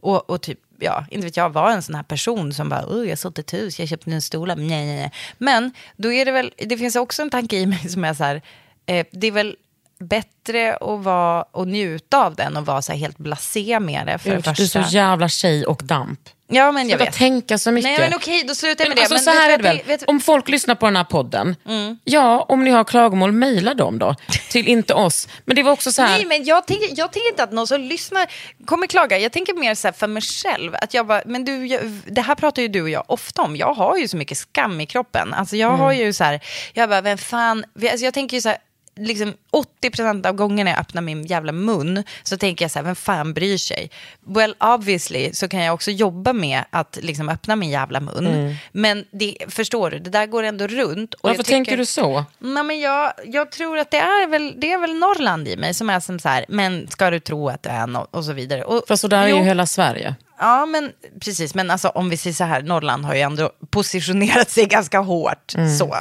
[0.00, 3.08] och, och typ, ja, inte vet jag, var en sån här person som bara, oh,
[3.08, 5.12] jag sålde ett hus, jag köpte en stol, nej, nej, nej.
[5.38, 8.24] Men då är det väl, det finns också en tanke i mig som är så
[8.24, 8.42] här,
[8.88, 9.56] eh, det är väl
[10.00, 14.30] bättre att vara och njuta av den och vara så helt blasé med det för
[14.30, 14.84] det Du är första.
[14.84, 16.20] så jävla tjej och damp.
[16.50, 17.18] Ja, men jag Sluta vet.
[17.18, 17.90] tänka så mycket.
[17.90, 19.14] Nej, men okej, då slutar jag med Men det.
[19.14, 19.86] alltså, Men så vet här du är det väl.
[19.86, 21.56] vet- Om folk lyssnar på den här podden,
[22.04, 24.14] ja, om ni har klagomål, mejla dem då.
[24.50, 25.28] Till inte oss.
[25.44, 27.66] Men det var också så här, Nej, men jag tänker, jag tänker inte att någon
[27.66, 28.26] som lyssnar
[28.64, 29.18] kommer klaga.
[29.18, 30.74] Jag tänker mer så för mig själv.
[30.82, 33.56] Att jag bara, men du, jag, det här pratar ju du och jag ofta om.
[33.56, 35.34] Jag har ju så mycket skam i kroppen.
[35.34, 36.40] Alltså jag har ju så här,
[36.74, 38.58] jag bara, vem fan, alltså jag tänker ju så här,
[38.98, 39.34] liksom
[39.82, 43.34] 80% av gångerna jag öppnar min jävla mun så tänker jag så här, vem fan
[43.34, 43.90] bryr sig?
[44.26, 48.56] Well, obviously så kan jag också jobba med att liksom öppna min jävla mun.
[48.72, 51.14] Men det, förstår du, det där går ändå runt.
[51.14, 52.24] Och varför jag tänker tycker- du så?
[52.38, 55.74] Nej, men jag, jag tror att det är, väl, det är väl Norrland i mig
[55.74, 58.32] som är som så här, men ska du tro att du är no och så
[58.32, 58.64] vidare.
[58.64, 60.14] Och, För så där är ju hela Sverige.
[60.40, 61.54] Ja, men precis.
[61.54, 65.54] Men alltså, om vi säger så här, Norrland har ju ändå positionerat sig ganska hårt.
[65.78, 65.96] Så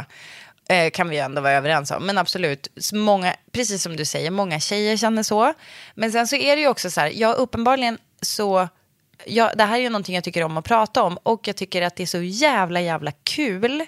[0.70, 2.06] eh, kan vi ändå vara överens om.
[2.06, 5.54] Men absolut, många, precis som du säger, många tjejer känner så.
[5.96, 8.68] Men sen så är det ju också så här, jag uppenbarligen så...
[9.26, 11.82] Ja, det här är ju någonting jag tycker om att prata om och jag tycker
[11.82, 13.86] att det är så jävla, jävla kul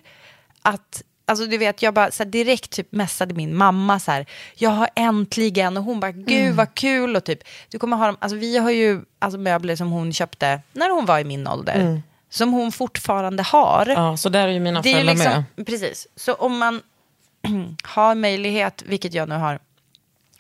[0.62, 4.26] att Alltså du vet, jag bara så här, direkt typ messade min mamma så här,
[4.56, 7.40] jag har äntligen, och hon bara, gud vad kul, och typ,
[7.70, 11.06] du kommer ha dem, alltså vi har ju alltså, möbler som hon köpte när hon
[11.06, 13.86] var i min ålder, som hon fortfarande har.
[13.96, 15.66] Ja, så där är ju mina föräldrar liksom, med.
[15.68, 16.82] precis, så om man
[17.84, 19.60] har möjlighet, vilket jag nu har,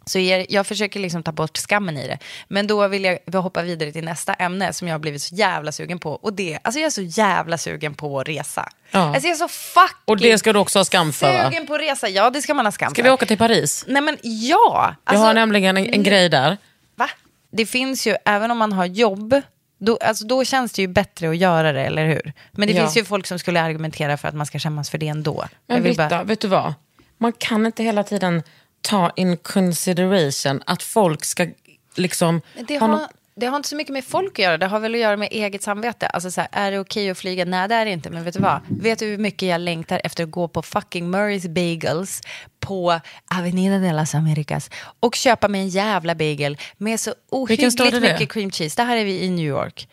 [0.05, 2.17] så är, jag försöker liksom ta bort skammen i det.
[2.47, 5.71] Men då vill jag hoppa vidare till nästa ämne som jag har blivit så jävla
[5.71, 6.11] sugen på.
[6.11, 8.69] Och det, alltså jag är så jävla sugen på att resa.
[8.91, 8.99] Ja.
[8.99, 11.49] Alltså jag är så fucking Och det ska du också ha skam för va?
[11.49, 12.09] sugen på att resa.
[12.09, 13.03] Ja, det ska man ha skam Ska för.
[13.03, 13.85] vi åka till Paris?
[13.87, 14.59] Nej men ja.
[14.85, 16.57] Jag Alltså, har nämligen en, en grej där.
[16.95, 17.09] Va?
[17.51, 19.41] Det finns ju, även om man har jobb,
[19.79, 22.33] då, alltså då känns det ju bättre att göra det, eller hur?
[22.51, 22.81] Men det Ja.
[22.81, 25.45] finns ju folk som skulle argumentera för att man ska skämmas för det ändå.
[25.67, 26.73] Men Britta, bara- vet du vad?
[27.17, 28.43] Man kan inte hela tiden
[28.81, 31.47] ta in consideration att folk ska
[31.95, 32.41] liksom...
[32.67, 33.09] Det ha har, något-
[33.39, 35.27] det har inte så mycket med folk att göra, det har väl att göra med
[35.31, 36.07] eget samvete.
[36.07, 37.45] Alltså så här, är det okej att flyga?
[37.45, 38.09] Nej, det är det inte.
[38.09, 38.61] Men vet du vad?
[38.69, 42.21] Vet du hur mycket jag längtar efter att gå på fucking Murray's Bagels
[42.59, 42.99] på
[43.35, 48.51] Avenida de las Americas och köpa mig en jävla bagel med så ohyggligt mycket cream
[48.51, 48.81] cheese.
[48.81, 49.89] Det här är vi i New York,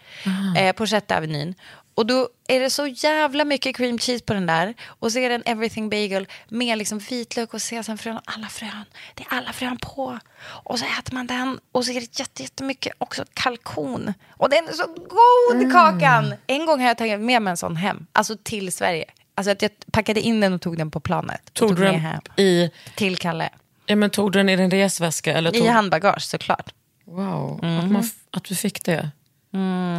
[0.59, 1.55] eh, på Sjätte Avenyn.
[1.97, 4.75] Och då är det så jävla mycket cream cheese på den där.
[4.85, 8.85] Och så är det en everything bagel med liksom vitlök och sesamfrön och alla frön.
[9.15, 10.19] Det är alla frön på.
[10.45, 14.15] Och så äter man den och så är det jätte- jättemycket också kalkon.
[14.31, 15.73] Och den är så god Mm.
[15.73, 16.35] kakan!
[16.47, 19.05] En gång har jag tagit med mig en sån hem, alltså till Sverige.
[19.35, 21.55] Alltså att jag packade in den och tog den på planet.
[21.55, 23.49] Tog du med den hem i, till Kalle.
[23.87, 25.33] ja, men tog du den i din resväska?
[25.33, 26.73] Eller tog, I handbagage såklart.
[27.05, 29.11] Wow, att, man, att du fick det.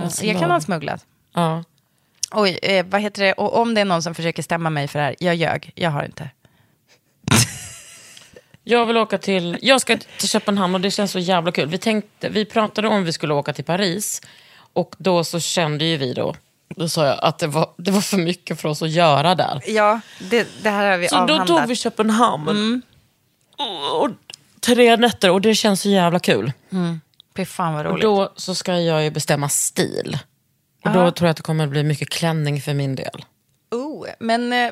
[0.10, 1.06] Så jag kan ha smugglat.
[1.34, 1.64] Ja.
[2.32, 3.34] Oj, eh, vad heter det?
[3.34, 5.72] Och om det är någon som försöker stämma mig för det här, jag ljög.
[5.76, 6.30] Jag har inte.
[8.64, 11.68] Jag vill åka till, jag ska till Köpenhamn och det känns så jävla kul.
[11.70, 14.22] Vi, tänkte, vi pratade om vi skulle åka till Paris
[14.74, 16.36] och då så kände ju vi då,
[16.76, 19.62] då sa jag att det var, det var för mycket för oss att göra där.
[19.68, 21.48] Ja, det, det här har vi Så då avhandlat.
[21.48, 22.82] tog vi Köpenhamn.
[23.58, 24.10] Och, och,
[24.60, 26.52] tre nätter och det känns så jävla kul.
[27.38, 28.04] Fy fan vad Och roligt.
[28.04, 30.18] då så ska jag ju bestämma stil.
[30.84, 33.26] Och då tror jag att det kommer bli mycket klänning för min del.
[33.72, 34.72] Oh, men eh,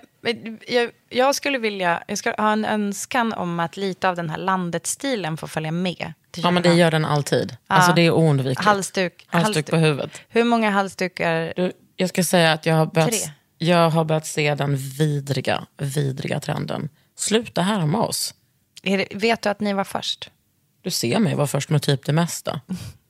[0.67, 4.37] jag, jag skulle vilja, jag ska ha en önskan om att lite av den här
[4.37, 6.13] landet-stilen får följa med.
[6.35, 7.57] Ja men det gör den alltid.
[7.67, 8.65] Alltså det är oundvikligt.
[8.65, 9.25] Halsduk.
[9.27, 10.21] Halsduk på huvudet.
[10.29, 11.53] Hur många halsdukar?
[11.55, 13.31] Du, jag ska säga att jag har, börjat, Tre.
[13.57, 16.89] jag har börjat se den vidriga, vidriga trenden.
[17.17, 18.33] Sluta härma oss.
[18.81, 20.29] Det, vet du att ni var först?
[20.81, 22.61] Du ser mig vara först med typ det mesta.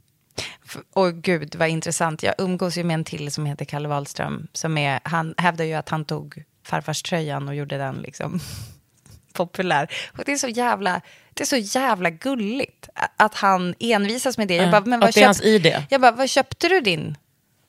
[0.93, 2.23] Åh gud vad intressant.
[2.23, 4.47] Jag umgås ju med en till som heter Kalle Wahlström.
[4.53, 8.39] Som är, han hävdar ju att han tog farfars tröjan och gjorde den liksom
[9.33, 9.91] populär.
[10.17, 11.01] Och det är så jävla,
[11.33, 14.55] det är så jävla gulligt att han envisas med det.
[14.55, 15.41] Jag Ja, bara, men vad att det är hans.
[15.89, 17.17] Jag bara, vad köpte du din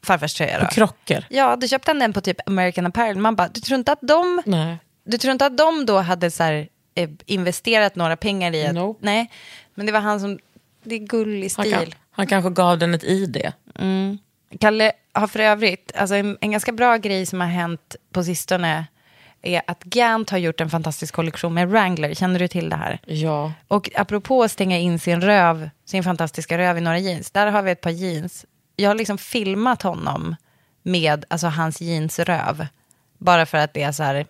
[0.04, 0.66] farfars tröja då?
[0.66, 1.24] På krockor.
[1.30, 3.18] Ja, du köpte han den på typ American Apparel.
[3.18, 4.78] Man bara, du tror inte att de, Nej.
[5.04, 8.74] du tror inte att de då hade så här, eh, investerat några pengar i att...
[8.74, 9.00] Nope.
[9.02, 9.30] Nej,
[9.74, 10.38] men det var han som...
[10.86, 11.72] Det är gullig Han, stil.
[11.72, 13.52] kan, han kanske gav den ett ID.
[14.60, 18.86] Kalle har för övrigt, alltså en, en ganska bra grej som har hänt på sistone
[19.42, 22.14] är att Gant har gjort en fantastisk kollektion med Wrangler.
[22.14, 23.00] Känner du till det här?
[23.04, 23.52] Ja.
[23.68, 27.30] Och apropå att stänga in sin röv, sin fantastiska röv i några jeans.
[27.30, 28.46] Där har vi ett par jeans.
[28.76, 30.36] Jag har liksom filmat honom
[30.82, 32.66] med alltså, hans jeansröv.
[33.18, 34.26] Bara för att det är så här,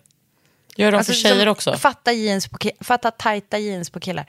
[0.77, 1.77] Gör de för tjejer också?
[1.77, 4.27] Fatta, jeans på, fatta tajta jeans på killar.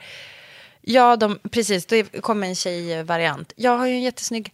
[0.80, 1.86] Ja, de, precis.
[1.86, 3.52] Det kommer en tjejvariant.
[3.56, 4.52] Jag har ju en jättesnygg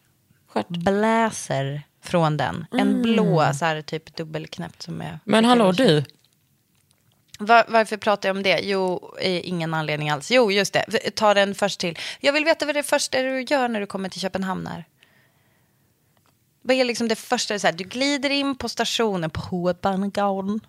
[0.68, 2.66] blazer från den.
[2.72, 5.06] En blå, så här, typ dubbelknäppt som är...
[5.06, 5.18] Mm.
[5.24, 6.04] Men hallå du,
[7.38, 8.60] Var, varför pratar jag om det?
[8.62, 10.30] Jo, ingen anledning alls.
[10.30, 11.10] Jo, just det.
[11.14, 11.98] Ta den först till.
[12.20, 14.84] Jag vill veta vad det första du gör när du kommer till Köpenhamn är.
[16.62, 17.58] Vad är liksom det första?
[17.58, 20.60] Så här, du glider in på stationen på Hovedbanegården.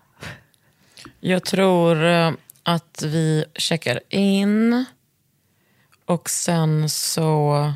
[1.20, 4.84] jag tror eh, att vi checkar in
[6.06, 7.72] och sen så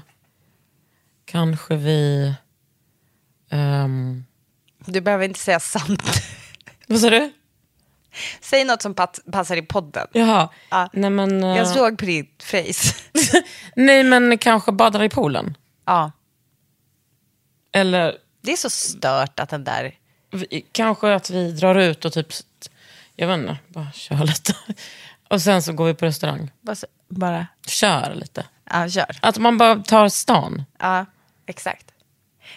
[1.24, 2.34] kanske vi...
[3.50, 4.24] ehm,
[4.84, 6.02] Du behöver inte säga sant.
[6.86, 7.32] vad sa du?
[8.40, 10.06] Säg något som pat- passar i podden.
[10.12, 10.48] Jaha.
[10.70, 10.88] Ja.
[10.92, 12.94] Nej, men, eh, Jag såg på ditt face.
[13.76, 15.56] nej men kanske badar i poolen.
[15.86, 16.12] ja,
[17.72, 19.94] Eller det är så stört att den där...
[20.30, 22.26] vi, kanske att vi drar ut och typ,
[23.16, 24.54] jag vet inte, bara kör lite.
[25.30, 26.50] Och sen så går vi på restaurang.
[26.60, 26.76] Bara...
[26.76, 28.44] så- bara Kör lite.
[28.70, 29.16] ja, kör.
[29.22, 30.64] Att man bara tar stan.
[30.78, 31.06] Ja,
[31.46, 31.86] exakt.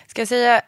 [0.07, 0.61] Ska jag säga,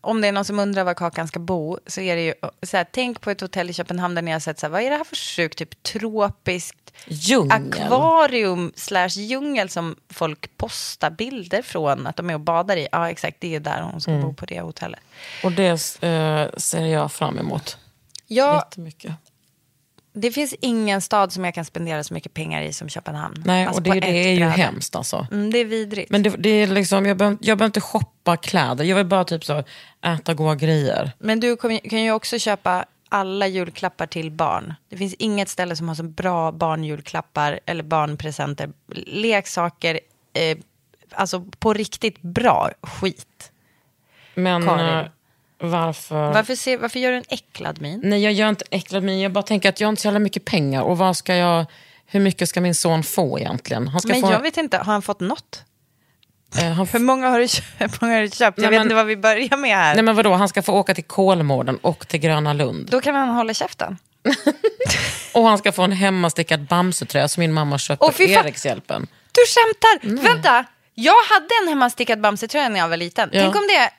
[0.00, 2.76] om det är någon som undrar var Kakan ska bo, så är det ju så
[2.76, 4.90] här, tänk på ett hotell i Köpenhamn där ni har sett så här, vad är
[4.90, 7.52] det här för sjukt, typ tropiskt Djungel.
[7.52, 12.88] akvarium slash djungel som folk postar bilder från att de är och badar i.
[12.92, 14.22] Ja, exakt, det är där hon ska Mm.
[14.22, 15.00] bo på det hotellet.
[15.44, 17.76] Och det eh, ser jag fram emot.
[18.26, 19.12] Ja, Jättemycket.
[20.20, 23.42] Det finns ingen stad som jag kan spendera så mycket pengar i som Köpenhamn.
[23.46, 25.26] Nej, Alltså och det, det är ju hemskt alltså.
[25.30, 26.10] Mm, det är vidrigt.
[26.10, 28.84] Men det, det är liksom, jag behöver, jag behöver inte shoppa kläder.
[28.84, 29.64] Jag vill bara typ så
[30.04, 31.12] äta goda grejer.
[31.18, 34.74] Men du kan, kan ju också köpa alla julklappar till barn.
[34.88, 38.72] Det finns inget ställe som har så bra barnjulklappar eller barnpresenter,
[39.06, 40.00] leksaker,
[40.32, 40.58] eh,
[41.12, 43.52] alltså på riktigt bra skit.
[44.34, 45.10] Men Karin.
[45.60, 46.32] Varför?
[46.32, 48.00] Varför, ser, varför gör du en äcklad min?
[48.04, 49.20] Nej, jag gör inte äcklad min.
[49.20, 50.82] Jag bara tänker att jag har inte så jävla mycket pengar.
[50.82, 51.66] Och vad ska jag,
[52.06, 53.88] hur mycket ska min son få egentligen?
[53.88, 55.62] Han ska Men få, jag vet inte, har han fått något?
[56.58, 57.66] eh, han, Hur många har du köpt?
[57.78, 58.40] Hur många har du köpt?
[58.40, 59.94] Jag Nej, vet men- inte vad vi börjar med här.
[59.94, 62.88] nej men vadå, han ska få åka till Kolmården och till Gröna Lund.
[62.90, 63.98] Då kan han hålla käften.
[65.34, 68.22] Och han ska få en hemmastickad Bamsetröja som min mamma köpte Åh, på.
[68.22, 69.06] Erikshjälpen.
[69.32, 70.22] Du skämtar!
[70.34, 70.64] Vänta!
[70.94, 73.30] Jag hade en hemmastickad Bamse-tröja när jag var liten.
[73.32, 73.40] Ja.
[73.40, 73.90] Tänk om det...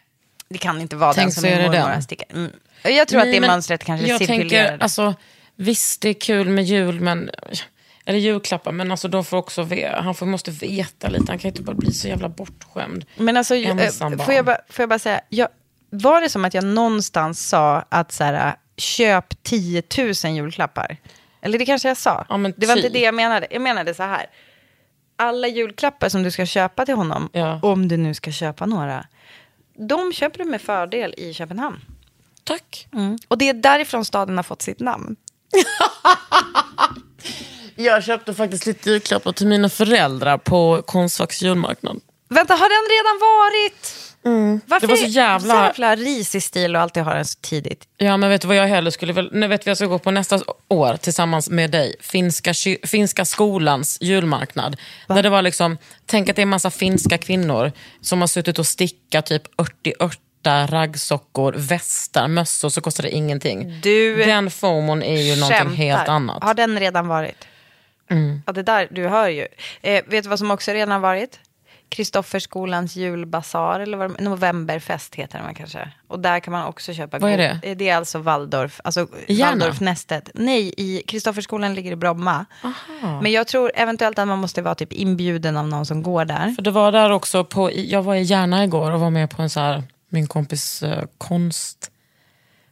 [0.50, 2.32] Det kan inte vara Tänk den som min det mormor har stickat.
[2.34, 2.52] Mm.
[2.84, 4.68] Jag tror att Nej, det men mönstret kanske jag cirkulerar.
[4.70, 5.16] tänker, alltså,
[5.56, 7.30] Visst, det är kul med jul, men,
[8.06, 11.32] eller julklappar, men alltså, de får också, han får, måste veta lite.
[11.32, 13.06] Han kan inte bara bli så jävla bortskämd.
[13.16, 15.48] Men alltså, eh, Ensam får jag, bara, får jag bara säga, jag,
[15.90, 20.98] var det som att jag någonstans sa att så här, köp 10 000 julklappar?
[21.42, 22.26] Eller det kanske jag sa.
[22.30, 22.86] Ja, det var typ.
[22.86, 23.48] inte det jag menade.
[23.52, 24.26] Jag menade så här.
[25.16, 27.60] Alla julklappar som du ska köpa till honom, Ja.
[27.64, 29.06] om du nu ska köpa några,
[29.88, 31.80] de köper du med fördel i Köpenhamn.
[32.44, 32.88] Tack.
[33.28, 35.16] Och det är därifrån staden har fått sitt namn.
[37.76, 42.02] Jag köpte faktiskt lite julklappar till mina föräldrar på Konstfacks julmarknad.
[42.30, 43.96] Vänta, har den redan varit?
[44.66, 47.84] Varför Det var så jävla- så jävla risig stil och alltid har den så tidigt?
[47.98, 49.30] Ja, men vet du vad jag hellre skulle väl...
[49.34, 51.96] Nu vet vi jag ska gå på nästa år tillsammans med dig.
[52.02, 52.54] Finska,
[52.88, 54.78] finska skolans julmarknad.
[55.08, 58.60] Där det var liksom, tänk att det är en massa finska kvinnor som har suttit
[58.60, 59.94] och stickat typ 80
[60.68, 63.80] raggsockor, västar, mössor så kostar det ingenting.
[63.84, 65.76] Du Den FOMON är ju någonting Skämtar.
[65.76, 66.44] helt annat.
[66.44, 67.48] Har den redan varit?
[68.46, 69.48] Ja, det där, du hör ju.
[69.82, 71.40] Eh, vet du vad som också redan har varit?
[71.90, 75.92] Kristofferskolans julbasar, eller vad, de- novemberfest heter den kanske.
[76.08, 77.20] Och där kan man också köpa.
[77.20, 77.74] Vad är det?
[77.76, 79.08] Det är alltså Waldorf, alltså?
[79.30, 80.30] Waldorfnästet.
[80.34, 82.46] Nej, i Kristofferskolan ligger i Bromma.
[83.22, 86.52] Men jag tror eventuellt att man måste vara typ inbjuden av någon som går där.
[86.52, 89.42] För det var där också, på, jag var i Järna igår och var med på
[89.42, 91.04] en så här, min kompis eh,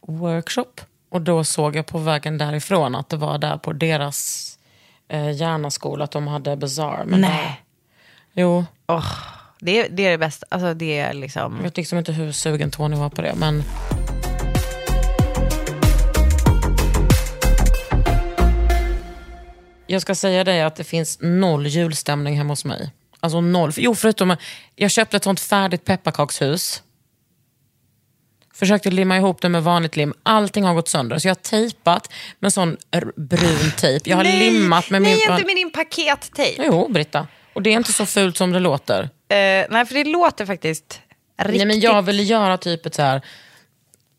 [0.00, 0.80] konstworkshop.
[1.10, 4.48] Och då såg jag på vägen därifrån att det var där på deras
[5.08, 7.04] eh, Järnaskola att de hade bazaar.
[7.06, 7.60] Men Nej.
[8.40, 9.12] Jo, Åh,
[9.60, 10.46] det, är, det är det bästa.
[10.48, 11.56] Alltså det är liksom...
[11.56, 13.34] jag vet liksom inte hur sugen Tony var på det.
[13.36, 13.62] Men
[19.86, 22.90] jag ska säga dig att det finns noll julstämning hemma hos mig.
[23.20, 23.72] Alltså noll.
[23.76, 24.40] Jo, förutom att
[24.76, 26.82] jag köpte ett sånt färdigt pepparkakshus.
[28.54, 30.14] Försökte limma ihop det med vanligt lim.
[30.22, 31.18] Allting har gått sönder.
[31.18, 32.76] Så jag har tejpat med sån
[33.16, 34.10] brun tejp.
[34.10, 35.32] Jag har nej, limmat med nej, min...
[35.32, 36.62] inte med din pakettejp.
[36.64, 37.26] Jo, Britta.
[37.58, 39.02] Och det är inte så fult som det låter.
[39.02, 39.06] Eh,
[39.70, 41.00] nej, för det låter faktiskt
[41.38, 41.56] riktigt...
[41.56, 43.22] Nej, men jag ville göra typ ett så här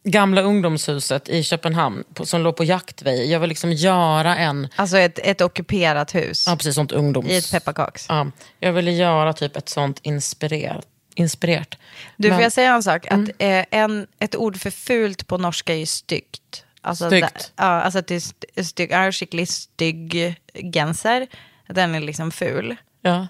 [0.04, 3.32] gamla ungdomshuset i Köpenhamn på, som låg på Jaktvej.
[3.32, 7.30] Jag vill liksom göra en, Alltså ett, ett ockuperat hus ja precis sånt ungdoms...
[7.30, 8.06] i ett pepparkaks.
[8.10, 10.86] Ja, jag ville göra typ ett sånt inspirerat.
[11.16, 11.76] inspirerat.
[12.18, 13.06] Du, får Men- jag säga en sak?
[13.08, 16.64] Att, eh, en, ett ord för fult på norska är ju styggt.
[16.82, 17.52] Alltså, Styggt.
[17.56, 20.36] ja, alltså att det är st- stygg, ja, skickligt stygg
[20.74, 21.28] genser.
[21.68, 22.76] Den är liksom ful.
[23.02, 23.28] Ja.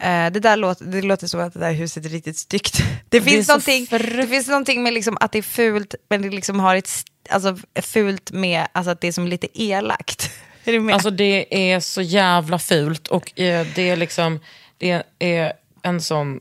[0.00, 2.78] Eh, det där låter, det låter så att det där huset är riktigt styggt.
[3.08, 6.30] Det finns, någonting, fru- det finns någonting med liksom att det är fult, men det
[6.30, 6.90] liksom har ett,
[7.30, 10.30] alltså fult med alltså att det är som lite elakt.
[10.64, 10.94] Är du med?
[10.94, 14.40] Alltså det är så jävla fult och eh, det är liksom,
[14.78, 16.40] det är en sån,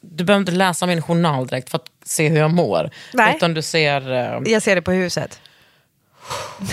[0.00, 2.90] du behöver inte läsa min journal direkt för att se hur jag mår.
[3.12, 3.36] Nej.
[3.36, 5.40] Utan du ser, eh, Jag ser det på huset.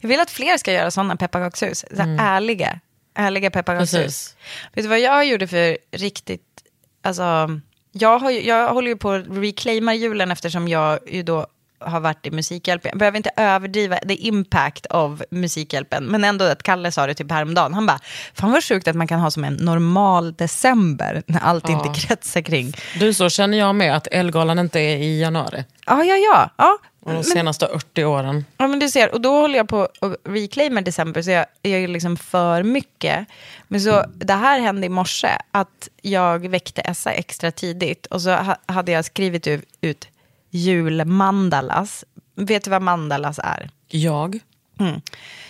[0.00, 1.84] Jag vill att fler ska göra sådana pepparkakshus.
[1.96, 2.80] Så här ärliga,
[3.18, 4.36] ärliga pepparkakshus.
[4.74, 6.64] Vet du vad jag gjorde för riktigt,
[7.02, 7.60] alltså,
[7.92, 11.46] jag, har, jag håller ju på att reclaima julen eftersom jag ju då
[11.80, 12.88] har varit i Musikhjälpen.
[12.92, 17.30] Jag behöver inte överdriva the impact av Musikhjälpen, men ändå att Kalle sa det typ
[17.30, 17.74] häromdagen.
[17.74, 17.98] Han bara,
[18.34, 22.40] fan vad sjukt att man kan ha som en normal december när allt inte kretsar
[22.40, 22.72] kring.
[23.00, 25.64] du så känner jag med att Elgalan inte är i januari.
[25.86, 26.50] Ja, ja, ja.
[26.56, 26.78] ja.
[27.00, 28.44] Och de senaste 80 åren.
[28.56, 31.80] Ja men du ser, och då håller jag på att reclaima december så jag jag
[31.80, 33.26] är liksom för mycket.
[33.68, 38.30] Men så det här hände i morse, att jag väckte Essa extra tidigt och så
[38.30, 39.46] ha, hade jag skrivit
[39.80, 40.08] ut
[40.50, 42.04] julmandalas.
[42.34, 43.70] Vet du vad mandalas är?
[43.88, 44.40] Jag?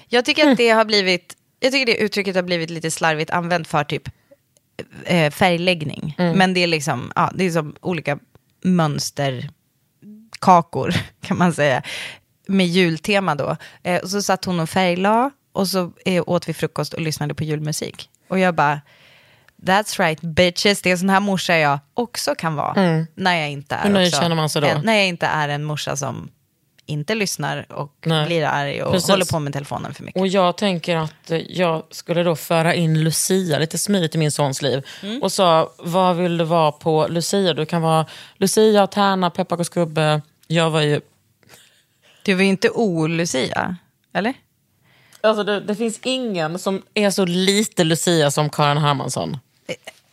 [0.09, 3.69] Jag tycker att det har blivit, jag tycker det uttrycket har blivit lite slarvigt använt
[3.69, 4.09] för typ
[5.05, 6.15] eh, färgläggning.
[6.19, 8.19] Men det är liksom, ja, det är som olika
[8.65, 11.83] mönsterkakor kan man säga.
[12.47, 13.57] Med jultema då.
[13.83, 17.35] Eh, och så satt hon och färgla och så eh, åt vi frukost och lyssnade
[17.35, 18.11] på julmusik.
[18.29, 18.81] Och jag bara,
[19.63, 23.05] that's right bitches, det är sån här morsa jag också kan vara.
[23.15, 24.69] När jag inte är Hur nöjd känner man sig då?
[24.69, 26.31] En, när jag inte är en morsa som
[26.87, 28.27] inte lyssnar och Nej.
[28.27, 29.11] blir arg och Precis.
[29.11, 30.21] håller på med telefonen för mycket.
[30.21, 34.63] Och jag tänker att jag skulle då föra in Lucia lite smidigt i min sons
[34.63, 34.87] liv.
[35.03, 35.23] Mm.
[35.23, 37.55] Och sa, vad vill du vara på Lucia?
[37.55, 38.07] Du kan vara
[38.37, 40.23] Lucia, tärna, pepparkaksgubbe.
[40.47, 41.01] Jag var ju...
[42.23, 43.77] Du var ju inte o-Lucia,
[44.13, 44.35] eller?
[45.21, 49.39] Alltså det, det finns ingen som är så lite Lucia som Karin Hermansson.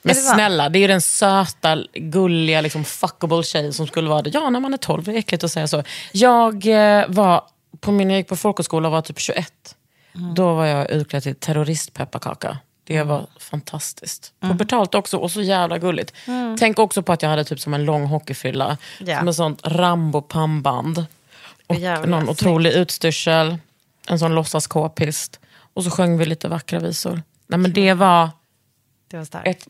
[0.01, 4.30] Men snälla, det är ju den söta, gulliga, liksom fuckable tjej som skulle vara det.
[4.30, 5.84] Ja, när man är 12, det är äckligt att säga så.
[6.12, 7.43] Jag eh, var,
[7.80, 9.76] på min, jag gick på folkhögskola och var typ 21.
[10.36, 12.58] Då var jag utklädd till terroristpepparkaka.
[12.84, 14.34] Det var fantastiskt.
[14.41, 16.14] Pubertalt också och så jävla gulligt.
[16.60, 18.78] Tänk också på att jag hade typ som en lång hockeyfrilla.
[18.99, 19.20] Ja.
[19.20, 21.06] Som en sånt Rambo-pannband.
[21.68, 22.41] Och Jävla någon snyggt.
[22.41, 23.58] otrolig utstyrsel.
[24.08, 25.39] En sån låtsas k-pist.
[25.74, 27.22] Och så sjöng vi lite vackra visor.
[27.47, 28.30] Nej, men det var
[29.08, 29.47] Det var starkt.
[29.47, 29.68] ett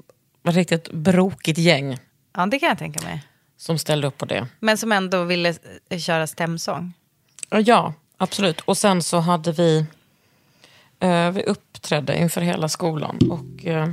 [0.55, 1.97] riktigt brokigt gäng
[2.33, 3.23] Ja, det kan jag tänka mig.
[3.57, 4.47] som ställde upp på det.
[4.59, 5.53] Men som ändå ville
[5.89, 6.93] eh, köra stämsång.
[7.49, 8.61] Ja, absolut.
[8.61, 9.85] Och sen så hade vi,
[10.99, 13.19] eh, vi uppträdde inför hela skolan.
[13.31, 13.89] Och, eh,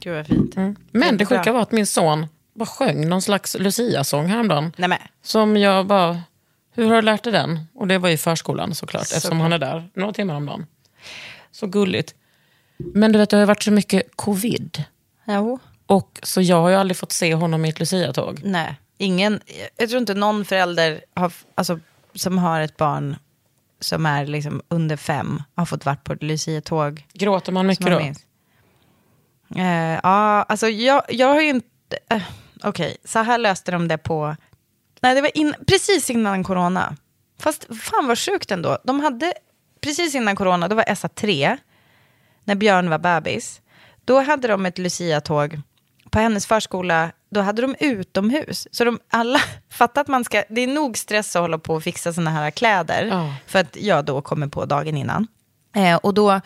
[0.00, 0.56] Gud vad fint.
[0.90, 4.72] men det sjuka var att min son bara sjöng någon slags Lucia-sång häromdagen.
[4.76, 6.22] Nej men, Som jag bara,
[6.72, 7.60] hur har du lärt dig den?
[7.74, 9.42] Och det var i förskolan såklart, eftersom Såklart.
[9.42, 10.66] han är där några timmar om dagen.
[11.50, 12.14] Så gulligt.
[12.76, 14.84] Men du vet, det har ju varit så mycket covid.
[15.26, 15.58] jo.
[15.86, 18.40] Och så jag har ju aldrig fått se honom i ett Lucia-tåg.
[18.44, 19.40] Nej, ingen,
[19.76, 21.80] jag tror inte någon förälder har, alltså,
[22.14, 23.16] som har ett barn
[23.80, 27.06] som är liksom under fem har fått vara på ett Lucia-tåg.
[27.12, 28.00] Gråter man mycket då?
[29.60, 31.98] Eh, ja, alltså jag, jag har ju inte...
[32.10, 32.22] eh,
[32.62, 34.36] Okej, så här löste de det på...
[35.00, 36.96] Nej, det var in, precis innan corona.
[37.38, 38.78] Fast fan vad sjukt ändå.
[38.84, 39.34] De hade,
[39.80, 41.56] precis innan corona, då var Essa tre,
[42.46, 43.60] när Björn var bebis.
[44.04, 45.60] Då hade de ett Lucia-tåg
[46.10, 47.12] på hennes förskola.
[47.30, 48.68] Då hade de utomhus.
[48.70, 49.40] Så de alla,
[49.70, 52.50] fatta att man ska, det är nog stress att hålla på och fixa såna här
[52.50, 53.06] kläder.
[53.06, 53.34] Ja.
[53.46, 55.26] För att jag då kommer på dagen innan.
[55.76, 56.40] Eh, och då,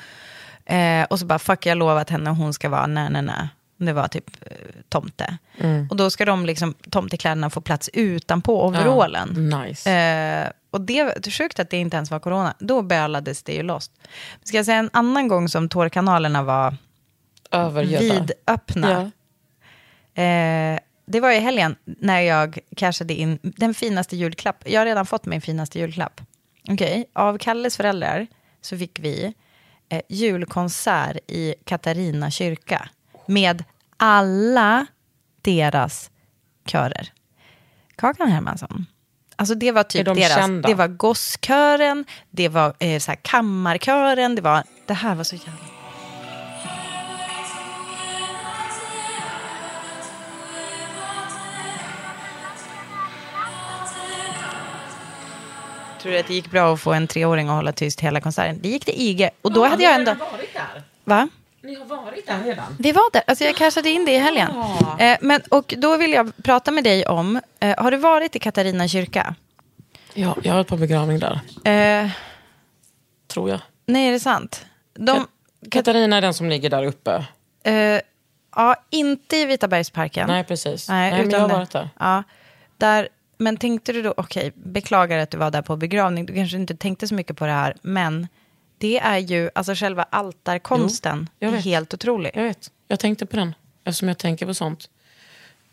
[0.67, 3.49] eh, och så bara fuck jag lovat henne hon ska vara nej nej nej.
[3.87, 4.57] Det var typ eh,
[4.89, 5.39] tomte.
[5.91, 9.51] Och då ska de liksom, tomtekläderna få plats utanpå overallen.
[9.51, 9.91] Nice.
[9.91, 12.55] Eh, och det sjukt att det inte ens var corona.
[12.59, 13.91] Då bölades det ju loss.
[14.43, 16.77] Ska jag säga en annan gång som tårkanalerna var
[17.51, 18.15] Övergödda.
[18.15, 18.91] vidöppna.
[20.15, 20.23] Ja.
[20.23, 24.63] Eh, det var i helgen när jag cashade in den finaste julklapp.
[24.67, 26.21] Jag har redan fått min finaste julklapp.
[26.69, 28.27] Okej, av Kalles föräldrar
[28.61, 29.35] så fick vi
[29.89, 32.89] eh, julkonsert i Katarina kyrka
[33.31, 33.65] med
[33.97, 34.87] alla
[35.43, 36.11] deras
[36.67, 37.13] körer.
[37.97, 38.87] Kakan Hermansson.
[39.37, 40.69] Alltså det var typ de deras, kända?
[40.69, 45.37] det var gosskören, det var eh, så här kammarkören, det var, det här var så
[45.37, 45.53] jävla...
[56.03, 58.59] Tror du att det gick bra att få en treåring att hålla tyst hela konserten?
[58.63, 59.29] Det gick det IG.
[59.43, 60.15] Och då hade jag ändå...
[60.15, 60.83] varit där.
[61.05, 61.29] Va?
[61.63, 62.77] Ni har varit där redan?
[62.79, 64.51] Vi var där, alltså jag cashade in det i helgen.
[64.99, 68.39] Eh, men, och då vill jag prata med dig om, eh, har du varit i
[68.39, 69.35] Katarina kyrka?
[70.15, 71.41] Ja, jag har varit på begravning där,
[72.05, 72.11] Eh,
[73.27, 73.61] tror jag.
[73.87, 74.67] nej, är det sant?
[74.95, 75.27] De,
[75.71, 77.25] Katarina är den som ligger där uppe.
[77.65, 78.01] eh,
[78.57, 80.27] ja, inte i Vitabergsparken.
[80.29, 80.89] Nej, precis.
[80.89, 81.89] Nej, Nej, men utan jag har varit där.
[81.99, 82.23] Ja,
[82.77, 83.09] där.
[83.39, 86.77] Men tänkte du då, okej, beklagar att du var där på begravning, du kanske inte
[86.77, 88.29] tänkte så mycket på det här, men
[88.81, 92.31] det är ju, alltså själva altarkonsten, Jo, är helt otrolig.
[92.35, 92.71] Jag vet.
[92.89, 93.55] Jag tänkte på den,
[93.85, 94.91] eftersom jag tänker på sånt.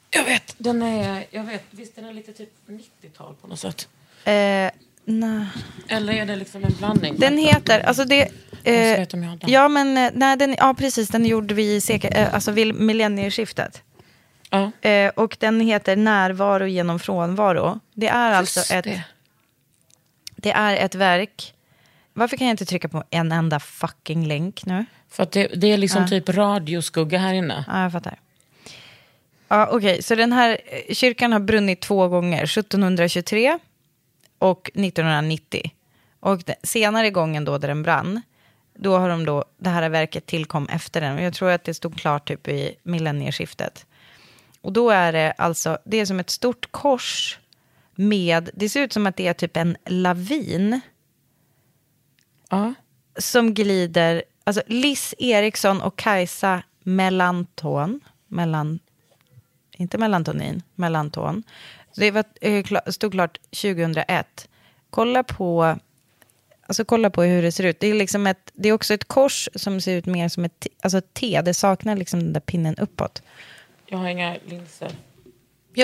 [0.10, 0.55] Jag vet.
[0.58, 1.64] Den är, jag vet.
[1.72, 3.88] Visst är den lite typ 90-tal på något sätt?
[4.24, 4.72] Eh,
[5.05, 5.45] nej.
[5.88, 7.16] Eller är det liksom en blandning?
[7.20, 8.32] Den heter, alltså det...
[8.64, 9.08] Eh,
[9.45, 12.76] ja, men eh, nej, den, ja, precis, den gjorde vi i sekel, eh, alltså vid
[12.76, 13.82] millennieskiftet.
[14.49, 14.72] Ja.
[14.89, 17.80] Eh, och den heter Närvaro genom frånvaro.
[17.93, 19.03] Det är alltså Just ett, det.
[20.36, 21.53] det är ett verk.
[22.18, 24.86] Varför kan jag inte trycka på en enda fucking länk nu?
[25.09, 26.07] För att det, det är liksom Ja.
[26.07, 27.65] typ radioskugga här inne.
[27.68, 28.20] Ja, jag fattar.
[29.47, 32.43] Ja, Okej, så den här eh, kyrkan har brunnit två gånger.
[32.43, 33.59] 1723
[34.39, 35.72] och 1990.
[36.20, 38.22] Och senare gången då där den brann,
[38.74, 41.24] då har de då, det här verket tillkom efter den.
[41.24, 43.86] Jag tror att det stod klart typ i millennieskiftet.
[44.61, 47.39] Och då är det alltså, det är som ett stort kors
[47.95, 50.82] med, det ser ut som att det är typ en lavin
[52.50, 52.74] Ja.
[53.18, 58.80] som glider, alltså Liss Eriksson och Kajsa Mellanton, mellan,
[59.78, 61.43] inte Mellantonin, Mellanton.
[61.91, 64.50] Så Det var, eh, stod klart 2001.
[64.89, 65.78] Kolla på,
[66.68, 67.80] alltså kolla på hur det ser ut.
[67.80, 70.68] Det är, liksom ett, det är också ett kors som ser ut mer som ett,
[70.82, 71.41] alltså ett T.
[71.45, 73.22] Det saknar liksom den där pinnen uppåt.
[73.86, 74.91] Jag har inga linser.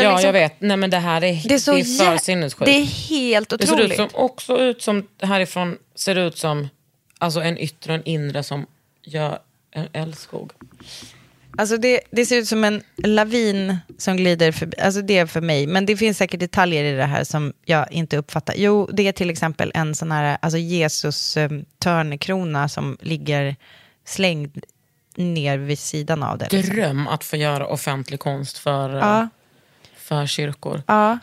[0.02, 0.62] Ja, liksom- jag vet.
[0.62, 2.66] Nej, men det här är, Det är, så det är för sinnessjukt.
[2.66, 3.96] Det är helt Det ser ut otroligt.
[3.96, 6.70] som, också ut som, härifrån ser det ut som
[7.18, 8.66] alltså en yttre och en inre som
[9.04, 9.40] gör
[9.72, 10.52] en älskog.
[11.58, 14.80] Alltså det, det ser ut som en lavin som glider förbi.
[14.82, 15.68] Alltså det är för mig.
[15.68, 18.54] Men det finns säkert detaljer i det här som jag inte uppfattar.
[18.58, 23.56] Jo, det är till exempel en sån här alltså Jesus eh, törnekrona som ligger
[24.06, 24.64] slängd
[25.16, 26.52] ner vid sidan av det.
[26.54, 26.76] liksom.
[26.76, 29.30] Dröm att få göra offentlig konst för, eh, Ja.
[30.04, 30.84] För kyrkor.
[30.88, 31.18] Ja.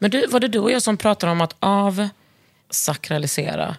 [0.00, 3.76] Men du, var det du och jag som pratade om att avsakralisera?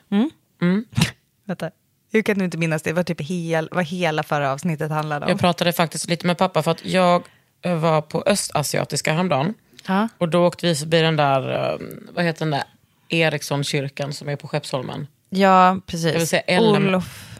[1.46, 1.72] Vänta.
[2.12, 2.90] Hur kan du inte minnas det?
[2.90, 5.30] Det var typ hel, vad hela förra avsnittet handlade om.
[5.30, 7.24] Jag pratade faktiskt lite med pappa för att jag
[7.64, 9.54] var på Östasiatiska häromdagen.
[9.88, 10.08] Ja.
[10.18, 11.78] Och då åkte vi förbi den där, eh,
[12.14, 12.64] vad heter den där,
[13.10, 15.08] Erikssonskyrkan som är på Skeppsholmen.
[15.30, 16.06] ja, precis.
[16.06, 16.62] Jag vill säga.
[16.62, 17.33] Olof.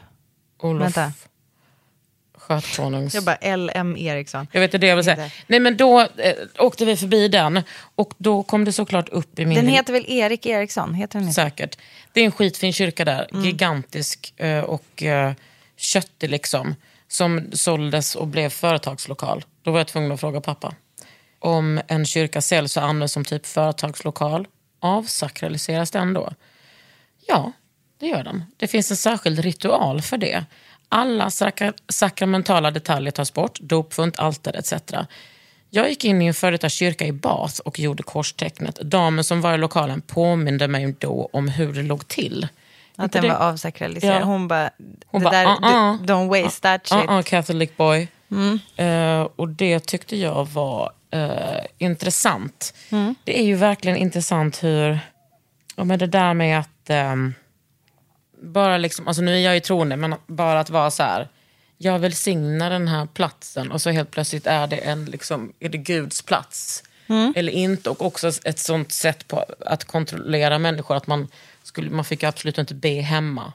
[0.58, 1.12] Olof Vänta.
[2.34, 3.14] Skötkonungs...
[3.14, 4.46] Jag bara LM Eriksson.
[4.52, 5.30] Jag vet inte det jag vill säga.
[5.46, 7.62] Nej men då eh, åkte vi förbi den
[7.94, 9.54] och då kom det såklart upp i min...
[9.56, 10.94] Den heter väl Erik Eriksson?
[10.94, 11.34] Heter den inte?
[11.34, 11.78] Säkert.
[12.12, 13.44] Det är en skitfin kyrka där, Mm.
[13.44, 15.32] gigantisk eh, och eh,
[15.76, 16.74] köttig liksom.
[17.08, 19.44] Som såldes och blev företagslokal.
[19.62, 20.74] Då var jag tvungen att fråga pappa.
[21.38, 24.46] Om en kyrka säljs och används som typ företagslokal,
[24.80, 26.32] avsakraliseras den då?
[27.26, 27.52] Ja,
[27.98, 28.44] det gör den.
[28.56, 30.44] Det finns en särskild ritual för det.
[30.88, 34.72] Alla sakra- sakramentala detaljer tas bort, dopfunt, altare etc.
[35.70, 38.74] Jag gick in i en före detta kyrka i Bath och gjorde korstecknet.
[38.76, 42.48] Damen som var i lokalen påminde mig då om hur det låg till.
[42.96, 44.20] Att den var avsakraliserad.
[44.20, 44.24] Ja.
[44.24, 44.70] Hon bara,
[45.06, 46.98] Hon det bara, där, "Uh-uh." du- don't waste that shit.
[46.98, 48.08] Uh-uh, Catholic boy.
[48.76, 52.74] Eh, och det tyckte jag var eh, intressant.
[53.24, 54.98] Det är ju verkligen intressant hur,
[55.76, 57.34] men det där med att, ehm,
[58.44, 61.28] bara liksom, alltså nu är jag ju troende, men bara att vara så här,
[61.78, 65.78] jag välsignar den här platsen och så helt plötsligt är det, en, liksom, är det
[65.78, 66.82] Guds plats.
[67.36, 67.90] Eller inte.
[67.90, 71.28] Och också ett sånt sätt på att kontrollera människor, att man,
[71.62, 73.52] skulle, man fick absolut inte be hemma.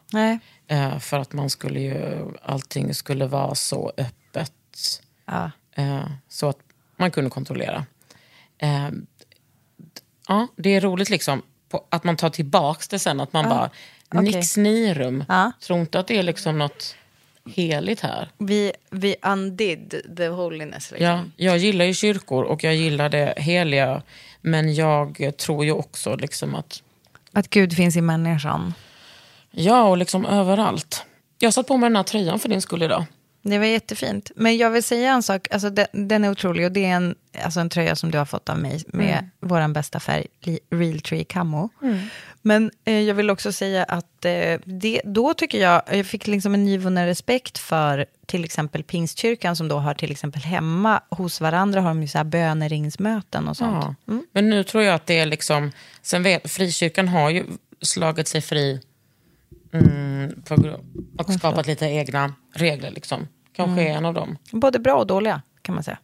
[0.68, 5.02] Eh, för att man skulle ju, allting skulle vara så öppet.
[5.26, 5.52] Ja.
[5.76, 6.60] Eh, så att
[6.96, 7.86] man kunde kontrollera.
[8.58, 8.90] Eh,
[10.28, 13.20] ja, det är roligt liksom på, att man tar tillbaks det sen.
[13.20, 13.70] Att man bara,
[14.12, 14.22] okej.
[14.34, 15.24] nix nirum.
[15.28, 15.51] Ja.
[15.62, 16.95] Tror inte att det är liksom något
[17.55, 18.30] heligt här.
[18.38, 20.91] Vi, vi undid the holiness.
[20.91, 21.05] Liksom.
[21.07, 24.01] Ja, jag gillar ju kyrkor och jag gillar det heliga.
[24.41, 26.84] Men jag tror ju också liksom att,
[27.34, 28.74] Att Gud finns i människan.
[29.51, 31.05] ja och liksom överallt.
[31.39, 33.05] Jag satt på mig den här tröjan för din skull idag.
[33.41, 34.32] Det var jättefint.
[34.36, 37.16] Men jag vill säga en sak, alltså den, den är otrolig och det är en,
[37.43, 39.30] alltså en tröja som du har fått av mig med Mm.
[39.39, 40.28] vår bästa färg,
[40.70, 41.70] Real Tree Camo.
[42.42, 46.54] Men eh, jag vill också säga att eh, det, då tycker jag, jag fick liksom
[46.54, 51.82] en nyvunnen respekt för till exempel Pingstkyrkan som då har till exempel hemma hos varandra
[51.82, 53.98] har de ju så här böneringsmöten och sånt.
[54.06, 54.22] Ja.
[54.32, 55.72] Men nu tror jag att det är liksom...
[56.02, 57.46] Sen vet, frikyrkan har ju
[57.82, 58.82] slagit sig fri
[59.74, 62.92] mm, grund- och skapat lite egna regler.
[62.92, 63.28] Liksom.
[63.56, 64.38] Kanske är en av dem.
[64.52, 65.98] Både bra och dåliga kan man säga.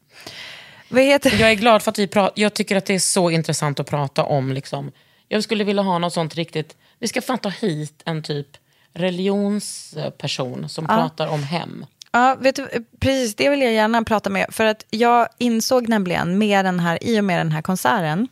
[0.89, 3.29] Vad heter Jag är glad för att vi pratar, jag tycker att det är så
[3.29, 4.53] intressant att prata om.
[4.53, 4.91] Liksom.
[5.27, 8.47] Jag skulle vilja ha något sånt riktigt, vi ska fan ta hit en typ
[8.93, 11.85] religionsperson som pratar om hem.
[12.11, 14.45] Ja, vet du, precis det vill jag gärna prata med.
[14.49, 18.27] För att jag insåg nämligen, med den här, i och med den här konserten,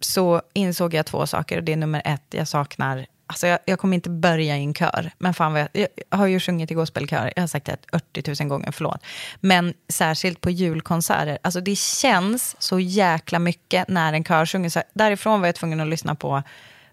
[0.00, 1.56] så insåg jag två saker.
[1.56, 4.74] Och det är nummer ett, jag saknar, alltså jag, jag kommer inte börja i en
[4.74, 5.10] kör.
[5.18, 8.42] Men fan vad jag, jag har ju sjungit i gospelkör, jag har sagt det 80
[8.42, 9.02] 000 gånger, förlåt.
[9.40, 14.68] Men särskilt på julkonserter, alltså det känns så jäkla mycket när en kör sjunger.
[14.68, 16.42] Så därifrån var jag tvungen att lyssna på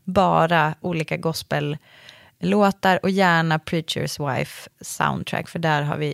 [0.03, 6.13] bara olika gospellåtar och gärna Preacher's Wife soundtrack, för där har vi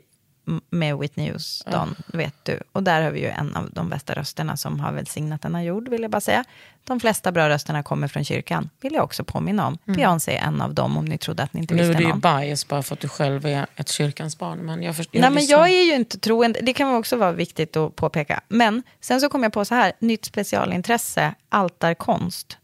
[0.69, 2.59] med Whitney Houston, vet du.
[2.71, 5.89] Och där har vi ju en av de bästa rösterna som har välsignat denna jord,
[5.89, 6.43] vill jag bara säga.
[6.83, 9.77] De flesta bra rösterna kommer från kyrkan, vill jag också påminna om.
[9.85, 12.03] Beyoncé är en av dem, om ni trodde att ni inte Nu är visste du
[12.03, 12.19] ju någon.
[12.19, 14.59] bias bara för att du själv är ett kyrkans barn.
[14.59, 16.59] Men jag, först, jag Nej, men jag är ju inte troende.
[16.61, 18.41] Det kan också vara viktigt att påpeka.
[18.47, 22.57] Men sen så kom jag på så här, nytt specialintresse, altarkonst.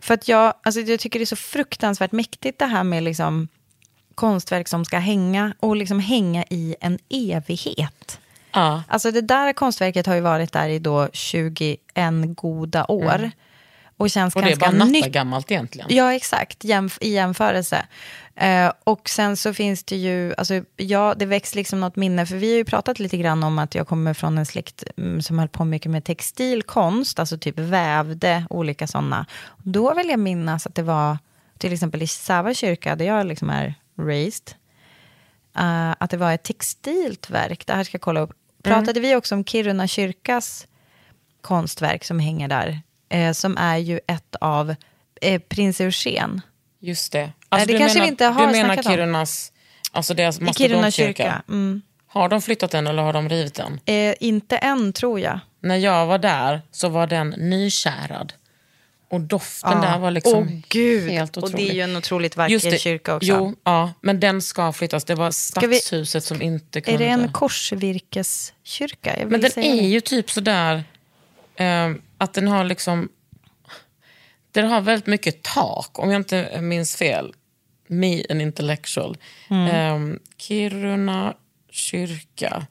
[0.00, 3.48] För att jag, alltså jag tycker det är så fruktansvärt mäktigt det här med liksom
[4.20, 8.20] konstverk som ska hänga och liksom hänga i en evighet.
[8.52, 8.82] Ja.
[8.88, 11.78] Alltså det där konstverket har ju varit där i då 21
[12.36, 13.30] goda år.
[13.96, 15.86] Och känns Och det är ganska bara natta gammalt egentligen.
[15.90, 17.86] Ja, exakt, jämf- i jämförelse.
[18.36, 22.36] Eh, och sen så finns det ju, alltså, ja, det väcks liksom något minne, för
[22.36, 25.38] vi har ju pratat lite grann om att jag kommer från en släkt mm, som
[25.38, 29.26] höll på mycket med textilkonst, alltså typ vävde olika sådana.
[29.58, 31.18] Då vill jag minnas att det var,
[31.58, 33.74] till exempel i Säva kyrka, där jag liksom är
[34.06, 34.54] raised,
[35.56, 38.32] eh, att det var ett textilt verk, det här ska jag kolla upp.
[38.62, 40.66] Pratade vi också om Kiruna kyrkas
[41.40, 44.74] konstverk som hänger där, eh, som är ju ett av
[45.20, 46.40] eh, prins Eugen.
[46.80, 47.18] Just det.
[47.20, 48.82] Nej, Alltså, det kanske menar, vi inte har Du menar om.
[48.82, 49.52] Kirunas,
[49.92, 51.42] alltså deras Kiruna kyrka.
[51.48, 51.82] Mm.
[52.06, 53.80] Har de flyttat den eller har de rivit den?
[53.84, 55.40] Eh, inte än, tror jag.
[55.60, 58.32] När jag var där så var den nykärad.
[59.10, 59.80] Och doften Ja.
[59.80, 61.10] där var liksom Åh, gud.
[61.10, 61.66] helt Och otrolig.
[61.66, 63.28] det är ju en otroligt vacker kyrka också.
[63.28, 65.04] Jo, ja, men den ska flyttas.
[65.04, 67.04] Det var vi- stadshuset som inte kunde...
[67.04, 69.16] Är det en korsvirkeskyrka?
[69.26, 69.86] Men den är det.
[69.88, 70.84] ju typ sådär
[71.56, 73.08] eh, att den har liksom...
[74.52, 77.34] Den har väldigt mycket tak, om jag inte minns fel.
[77.86, 79.16] Me, an intellectual.
[79.50, 80.10] Mm.
[80.12, 81.34] Eh, Kiruna
[81.70, 82.66] kyrka.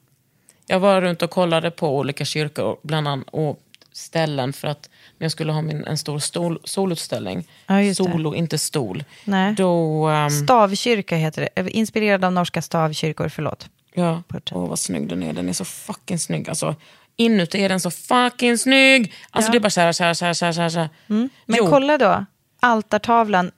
[0.66, 3.60] Jag var runt och kollade på olika kyrkor bland annat, och
[3.92, 4.89] ställen för att
[5.20, 7.48] när jag skulle ha min, en stor stol, solutställning.
[7.66, 8.10] Ja, just det.
[8.10, 9.04] Solo, inte stol.
[9.24, 9.54] Nej.
[9.54, 10.06] Då...
[10.08, 11.60] ehm, Stavkyrka heter det.
[11.60, 13.68] Eh, Inspirerad av norska stavkyrkor, förlåt.
[13.94, 15.32] Ja, åh vad snygg den är.
[15.32, 16.48] Den är så fucking snygg.
[16.48, 16.74] Alltså,
[17.16, 19.12] inuti är den så fucking snygg.
[19.30, 20.88] Alltså det är bara så här, så här, så här, så här, så här, här.
[21.06, 22.24] Men Jo, kolla då,
[22.60, 23.50] altartavlan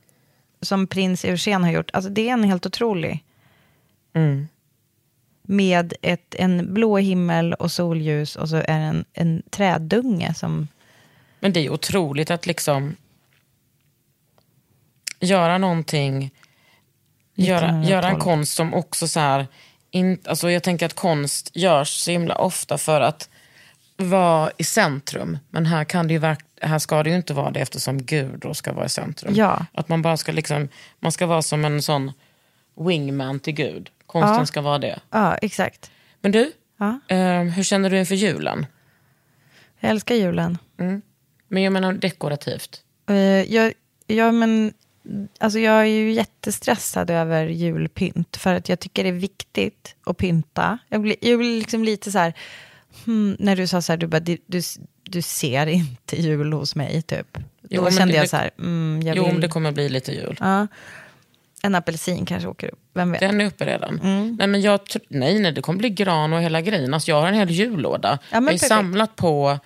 [0.60, 1.90] som prins Eugen har gjort.
[1.92, 3.24] Alltså det är en helt otrolig.
[4.14, 4.48] Mm.
[5.42, 10.68] Med ett, en blå himmel och solljus och så är det en, en trädunge som...
[11.42, 12.96] Men det är otroligt att liksom
[15.20, 16.30] göra någonting,
[17.34, 17.90] göra, 1912.
[17.90, 19.46] göra en konst som också så här,
[19.90, 23.28] in, alltså jag tänker att konst görs så himla ofta för att
[23.96, 25.38] vara i centrum.
[25.50, 26.20] Men här, kan det ju
[26.60, 29.34] här ska det ju inte vara det eftersom Gud då ska vara i centrum.
[29.34, 29.66] Ja.
[29.72, 30.68] Att man bara ska liksom,
[31.00, 32.12] man ska vara som en sån
[32.80, 33.90] wingman till Gud.
[34.06, 34.46] Konsten Ja.
[34.46, 34.98] ska vara det.
[35.10, 35.90] Ja, exakt.
[36.20, 37.00] Men du, Ja.
[37.08, 38.66] eh, hur känner du inför julen?
[39.80, 40.58] Jag älskar julen.
[41.52, 42.80] Men jag menar dekorativt.
[43.08, 43.16] Eh,
[43.54, 43.72] jag,
[44.06, 44.72] ja, men,
[45.38, 48.36] alltså jag är ju jättestressad över julpynt.
[48.36, 50.78] För att jag tycker det är viktigt att pynta.
[50.88, 52.32] Jag blir, jag blir liksom lite så här...
[53.04, 54.60] Hmm, när du sa så här, du, bara, du, du,
[55.02, 57.38] du ser inte jul hos mig, typ.
[57.68, 59.40] Jo, Då kände det- jag så här, mm, jag Jo, vill...
[59.40, 60.36] det kommer bli lite jul.
[60.40, 60.66] ja,
[61.62, 63.20] en apelsin kanske åker upp, vem vet.
[63.20, 64.00] Den är uppe redan.
[64.00, 64.36] Mm.
[64.38, 66.94] Nej, men jag, nej, nej, det kommer bli gran och hela grejen.
[66.94, 68.18] Alltså, jag har en hel jullåda.
[68.22, 68.68] Ja, jag har perfekt.
[68.68, 69.58] samlat på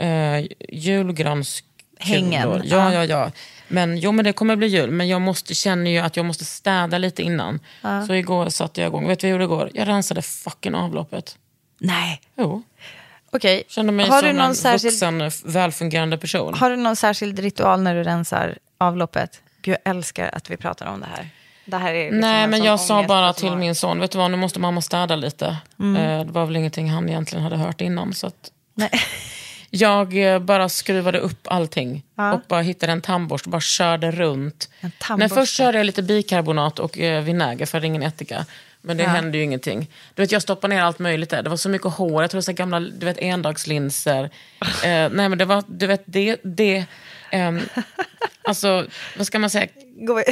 [0.00, 1.66] eh, julgranskulor.
[2.02, 2.92] Hängen, Ja, ja.
[2.94, 3.30] ja, ja.
[3.68, 4.90] Men, jo, men det kommer bli jul.
[4.90, 7.60] Men jag måste, känner ju att jag måste städa lite innan.
[8.06, 9.08] Så igår satte jag igång.
[9.08, 9.70] Vet du vad jag gjorde igår?
[9.74, 11.36] Jag rensade fucking avloppet.
[11.78, 12.62] Nej, Jo.
[13.32, 13.62] okej.
[13.68, 16.54] Kände mig Har som du någon en särskild- vuxen, välfungerande person.
[16.54, 19.42] Har du någon särskild ritual när du rensar avloppet?
[19.62, 21.28] Gud, jag älskar att vi pratar om det här.
[21.64, 24.18] Det här är liksom Nej, en men jag sa bara till min son, vet du
[24.18, 25.56] vad, nu måste mamma städa lite.
[25.80, 25.96] Mm.
[26.02, 28.14] Eh, det var väl ingenting han egentligen hade hört innan.
[28.14, 28.90] Så att Nej.
[29.70, 32.32] jag eh, bara skruvade upp allting Ja.
[32.32, 34.68] och bara hittade en tandborste och bara körde runt.
[35.16, 38.46] Nej, först körde jag lite bikarbonat och eh, vinäger för ingen ättika.
[38.82, 39.08] Men det Ja.
[39.08, 39.90] hände ju ingenting.
[40.14, 41.42] Du vet, jag stoppade ner allt möjligt där.
[41.42, 44.24] Det var så mycket hår, jag tror så gamla du vet, endagslinser.
[44.84, 46.84] Eh, nej men det var, du vet, det, det
[47.30, 47.60] ehm,
[48.42, 49.66] alltså vad ska man säga,
[50.00, 50.22] Gå-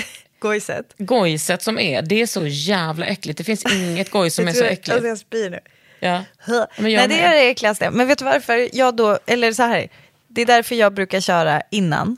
[0.41, 0.95] Gojset.
[0.99, 3.39] gojset som är, det är så jävla äckligt.
[3.39, 4.89] Det finns inget gojs som är så äckligt.
[4.89, 5.59] Alltså jag spyr nu.
[6.01, 6.25] Ja.
[6.47, 7.91] Men Nej, det är det äckligaste.
[7.91, 9.89] Men vet du varför jag då, eller så här,
[10.29, 12.17] det är därför jag brukar köra innan.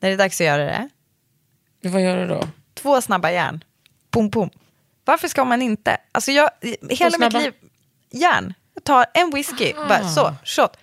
[0.00, 0.88] När det är dags att göra det.
[1.88, 2.48] Vad gör du då?
[2.74, 3.64] Två snabba järn.
[4.10, 4.50] Pum, pum.
[5.04, 5.96] Varför ska man inte?
[6.12, 7.38] Alltså jag, hela mitt snabba?
[7.38, 7.52] liv,
[8.10, 8.54] järn.
[8.74, 10.76] Jag tar en whisky, bara så, shot.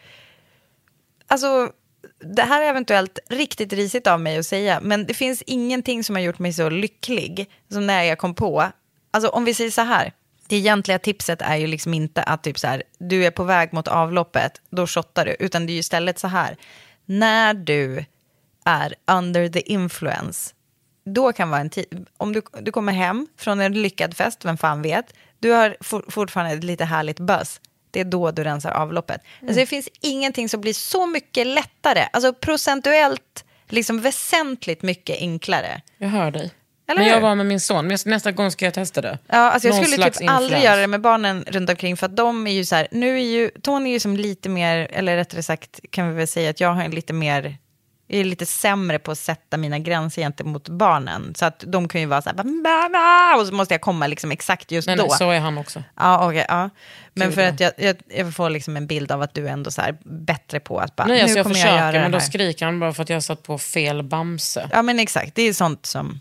[1.27, 1.71] Alltså,
[2.19, 6.15] det här är eventuellt riktigt risigt av mig att säga, men det finns ingenting som
[6.15, 8.71] har gjort mig så lycklig som när jag kom på,
[9.11, 10.13] alltså om vi säger så här,
[10.51, 13.73] det egentliga tipset är ju liksom inte att typ så här, du är på väg
[13.73, 16.57] mot avloppet, då shottar du, utan det är ju istället så här,
[17.05, 18.05] när du
[18.65, 20.53] är under the influence,
[21.05, 24.57] då kan vara en tid, om du, du kommer hem från en lyckad fest, vem
[24.57, 28.71] fan vet, du har for, fortfarande ett lite härligt buzz, det är då du rensar
[28.71, 29.21] avloppet.
[29.41, 35.81] Alltså det finns ingenting som blir så mycket lättare, alltså procentuellt liksom väsentligt mycket enklare.
[35.97, 36.51] Jag hör dig.
[36.87, 37.21] Eller men jag hur?
[37.21, 39.17] var med min son, men nästa gång ska jag testa det.
[39.27, 40.63] Ja, alltså jag Någon skulle typ aldrig influens.
[40.65, 43.23] göra det med barnen runt omkring för att de är ju så här, nu är
[43.23, 46.59] ju, Tony är ju som lite mer, eller rättare sagt kan vi väl säga att
[46.59, 47.57] jag har en lite mer,
[48.07, 51.35] jag är lite sämre på att sätta mina gränser gentemot barnen.
[51.35, 54.07] Så att de kan ju vara så här, "Ba, ba", och så måste jag komma
[54.07, 55.03] liksom exakt just Nej, då.
[55.03, 55.83] nej, så är han också.
[55.99, 56.69] Ja, okej, ja.
[57.13, 59.51] Men Gud, för att jag, jag, jag får liksom en bild av att du är
[59.51, 62.01] ändå så här bättre på att bara, Nej, nu alltså jag kommer försöker, jag göra
[62.01, 64.69] men då skriker han bara för att jag har satt på fel bamse.
[64.73, 66.19] Ja, men exakt, det är sånt som,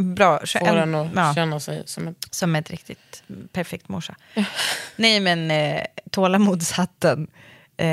[0.00, 0.38] bra.
[0.38, 1.34] Får den att ja.
[1.34, 2.26] känna sig som ett...
[2.30, 3.22] Som ett riktigt
[3.52, 4.16] perfekt morsa.
[4.96, 7.26] Nej, men eh, tålamodshatten.
[7.76, 7.86] Eh,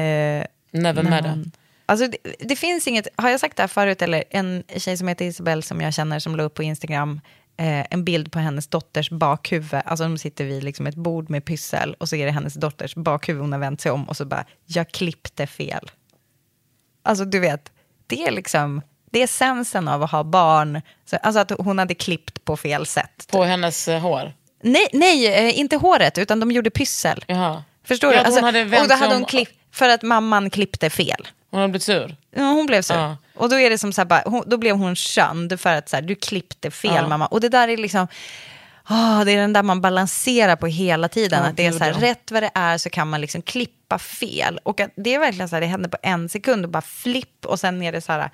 [0.72, 1.52] Never met man-
[1.90, 5.08] Alltså, det, det finns inget, har jag sagt det här förut, eller en tjej som
[5.08, 7.22] heter Isabel som jag känner som la upp på Instagram
[7.58, 9.82] eh, en bild på hennes dotters bakhuvud.
[9.86, 12.96] Alltså de sitter vid liksom ett bord med pyssel och så är det hennes dotters
[12.96, 15.92] bakhuvud hon har vänt sig om och så bara, jag klippte fel.
[17.04, 17.72] Alltså du vet,
[18.08, 18.82] det är liksom,
[19.12, 20.82] det är essensen av att ha barn.
[21.06, 23.28] Så, alltså att hon hade klippt på fel sätt.
[23.32, 24.34] På hennes eh, hår.
[24.64, 27.26] Nej, nej eh, inte håret, utan de gjorde pyssel.
[27.28, 27.64] Jaha.
[27.84, 28.18] Förstår du?
[28.18, 31.28] hon hade och då hade hon klipp, för att mamman klippte fel.
[31.52, 32.16] Hon har blivit sur.
[32.36, 32.96] Ja, hon blev sur.
[32.96, 33.18] Ja.
[33.36, 35.90] Och då är det som så här, bara, hon, då blev hon könd för att
[35.90, 37.08] så här, du klippte fel Ja.
[37.08, 37.26] mamma.
[37.28, 38.08] Och det där är liksom,
[38.84, 41.44] ah, det är den där man balanserar på hela tiden.
[41.44, 44.00] Ja, att det är så här, rätt vad det är så kan man liksom klippa
[44.00, 44.60] fel.
[44.64, 47.60] Och det är verkligen så här, det händer på en sekund och bara flipp och
[47.60, 48.30] sen är det så här,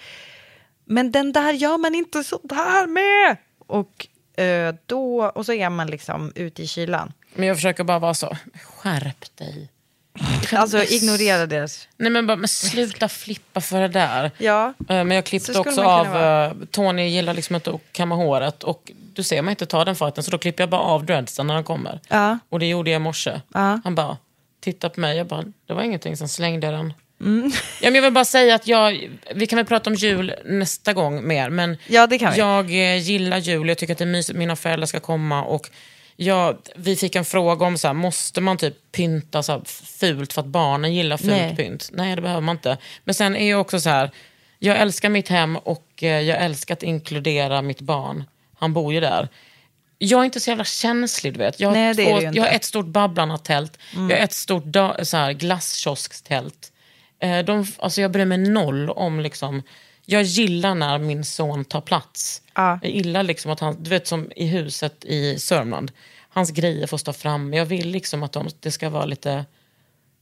[0.93, 3.37] men den där gör man inte så där med.
[3.67, 4.07] Och,
[4.43, 7.13] eh, då, och så är man liksom ute i kylan.
[7.35, 9.69] Men jag försöker bara vara så, skärp dig.
[10.53, 11.87] Alltså ignorera deras...
[11.97, 14.31] Nej men bara, men sluta flippa för det där.
[14.37, 14.67] Ja.
[14.79, 16.45] Eh, Men jag klippte också man av, vara.
[16.45, 19.95] eh, Tony gillar liksom inte att kamma håret och du ser mig inte ta den
[19.95, 21.99] fighten så då klipper jag bara av dreadsen när han kommer.
[22.07, 22.39] Ja.
[22.49, 23.41] Och det gjorde jag i morse.
[23.53, 23.79] Ja.
[23.83, 24.17] Han bara,
[24.59, 26.93] titta på mig, jag bara, det var ingenting, sen slängde jag den.
[27.81, 30.93] Ja, men jag vill bara säga att jag, vi kan väl prata om jul nästa
[30.93, 32.39] gång mer, men Ja, det kan vi.
[32.39, 35.69] jag eh, gillar jul, jag tycker att det är mysigt, mina föräldrar ska komma och
[36.15, 39.61] jag, vi fick en fråga om så här, måste man typ pynta så här
[39.99, 41.55] fult för att barnen gillar fult Nej.
[41.55, 41.89] pynt?
[41.93, 42.77] Nej, det behöver man inte.
[43.03, 44.11] Men sen är jag också så här,
[44.59, 48.23] jag älskar mitt hem och eh, jag älskar att inkludera mitt barn.
[48.59, 49.29] Han bor ju där.
[49.97, 51.59] Jag är inte så jävla känslig, du vet.
[51.59, 55.17] Jag har, Nej, två, jag har ett stort Babblarna-tält, jag har ett stort da, så
[55.17, 56.72] här, glasskioskstält.
[57.23, 59.19] Eh, de, alltså jag bryr mig noll om...
[59.19, 59.63] Liksom,
[60.05, 62.41] jag gillar när min son tar plats.
[62.53, 62.79] Ja.
[62.81, 65.91] Jag gillar liksom att han, du vet som i huset i Sörmland,
[66.29, 67.57] hans grejer får stå framme.
[67.57, 69.45] Jag vill liksom att de, det ska vara lite,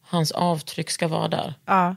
[0.02, 1.54] hans avtryck ska vara där.
[1.66, 1.96] Ja.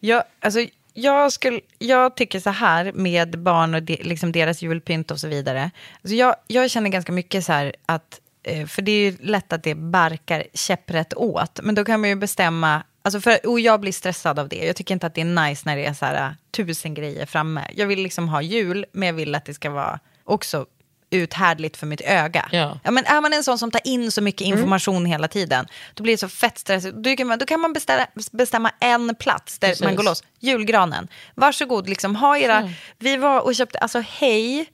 [0.00, 5.10] Jag, alltså, jag, skulle, jag tycker så här med barn och de, liksom deras julpynt
[5.10, 5.70] och så vidare.
[6.02, 9.52] Alltså jag, jag känner ganska mycket så här att, eh, för det är ju lätt
[9.52, 13.80] att det barkar käpprätt åt, men då kan man ju bestämma, alltså för, och jag
[13.80, 14.66] blir stressad av det.
[14.66, 17.64] Jag tycker inte att det är nice när det är så här tusen grejer framme.
[17.74, 20.66] Jag vill liksom ha jul, men jag vill att det ska vara också
[21.10, 22.48] uthärdligt för mitt öga.
[22.52, 22.78] Ja.
[22.84, 26.02] Ja, men är man en sån som tar in så mycket information hela tiden, då
[26.02, 26.96] blir det så fett stressigt.
[26.96, 29.84] Då kan man, då kan man beställa, bestämma en plats där Precis.
[29.84, 30.24] man går loss.
[30.38, 31.08] Julgranen.
[31.34, 32.72] Varsågod, liksom, ha era...
[32.98, 34.66] Vi var och köpte, alltså hej,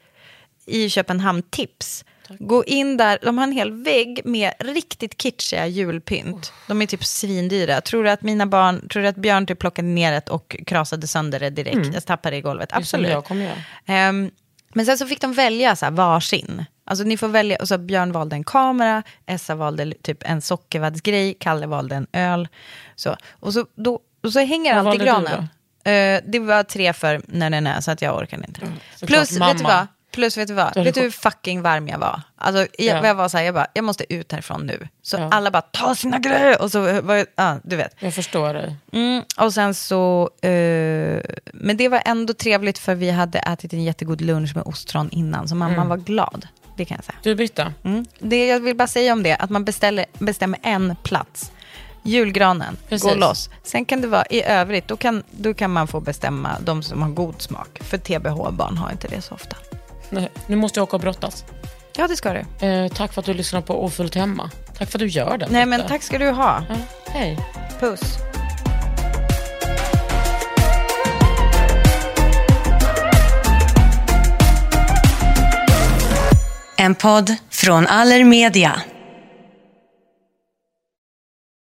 [0.66, 2.04] i Köpenhamn tips.
[2.38, 6.52] Gå in där, de har en hel vägg med riktigt kitschiga julpynt.
[6.68, 7.80] De är typ svindyra.
[7.80, 11.06] Tror du att mina barn, tror du att Björn typ plockade ner det och krasade
[11.06, 11.94] sönder det direkt?
[11.94, 12.68] Jag tappade det i golvet.
[12.68, 13.10] Det Absolut.
[13.10, 13.56] jag kommer göra.
[13.86, 14.30] Ehm,
[14.74, 16.64] men sen så fick de välja så här, varsin.
[16.84, 21.34] Alltså ni får välja, och så Björn valde en kamera, Essa valde typ en sockervaddsgrej,
[21.40, 22.48] Kalle valde en öl.
[22.96, 25.48] Så, och, så, då, och så hänger Vad allt i granen.
[25.84, 28.60] Eh, det var tre för när den är, så att jag orkade inte.
[28.60, 29.08] såklart.
[29.08, 29.86] Plus, vet du vad?
[30.16, 30.74] Plus, vet du vad?
[30.74, 32.20] Vet du hur fucking varm jag var?
[32.38, 33.06] Alltså, jag, Ja.
[33.06, 34.88] jag var så här, jag bara, jag måste ut härifrån nu.
[35.02, 35.28] Så Ja.
[35.32, 36.62] alla bara, ta sina grejer!
[36.62, 37.94] Och så var jag, ja, du vet.
[37.98, 38.76] Jag förstår dig.
[38.92, 40.50] Mm, och sen så, eh,
[41.52, 45.48] men det var ändå trevligt för vi hade ätit en jättegod lunch med ostron innan,
[45.48, 45.88] så mamma Mm.
[45.88, 46.46] var glad.
[46.76, 47.16] Det kan jag säga.
[47.22, 48.04] Du Britta, Mm.
[48.18, 51.52] Det jag vill bara säga om det, att man beställer, bestämmer en plats.
[52.02, 53.08] Julgranen, Precis.
[53.08, 53.50] gå loss.
[53.62, 57.02] Sen kan det vara i övrigt, då kan, då kan man få bestämma de som
[57.02, 57.78] har god smak.
[57.80, 59.56] För TBH-barn har inte det så ofta.
[60.10, 61.44] Nej, nu måste jag åka och brottas.
[61.96, 62.66] Ja, det ska du.
[62.66, 64.50] Eh, tack för att du lyssnar på Ofullt hemma.
[64.78, 65.46] Tack för att du gör det.
[65.50, 66.62] Nej, men tack ska du ha.
[66.68, 66.76] Ja,
[67.06, 67.38] hej.
[67.80, 68.18] Puss.
[76.78, 78.80] En podd från Allermedia.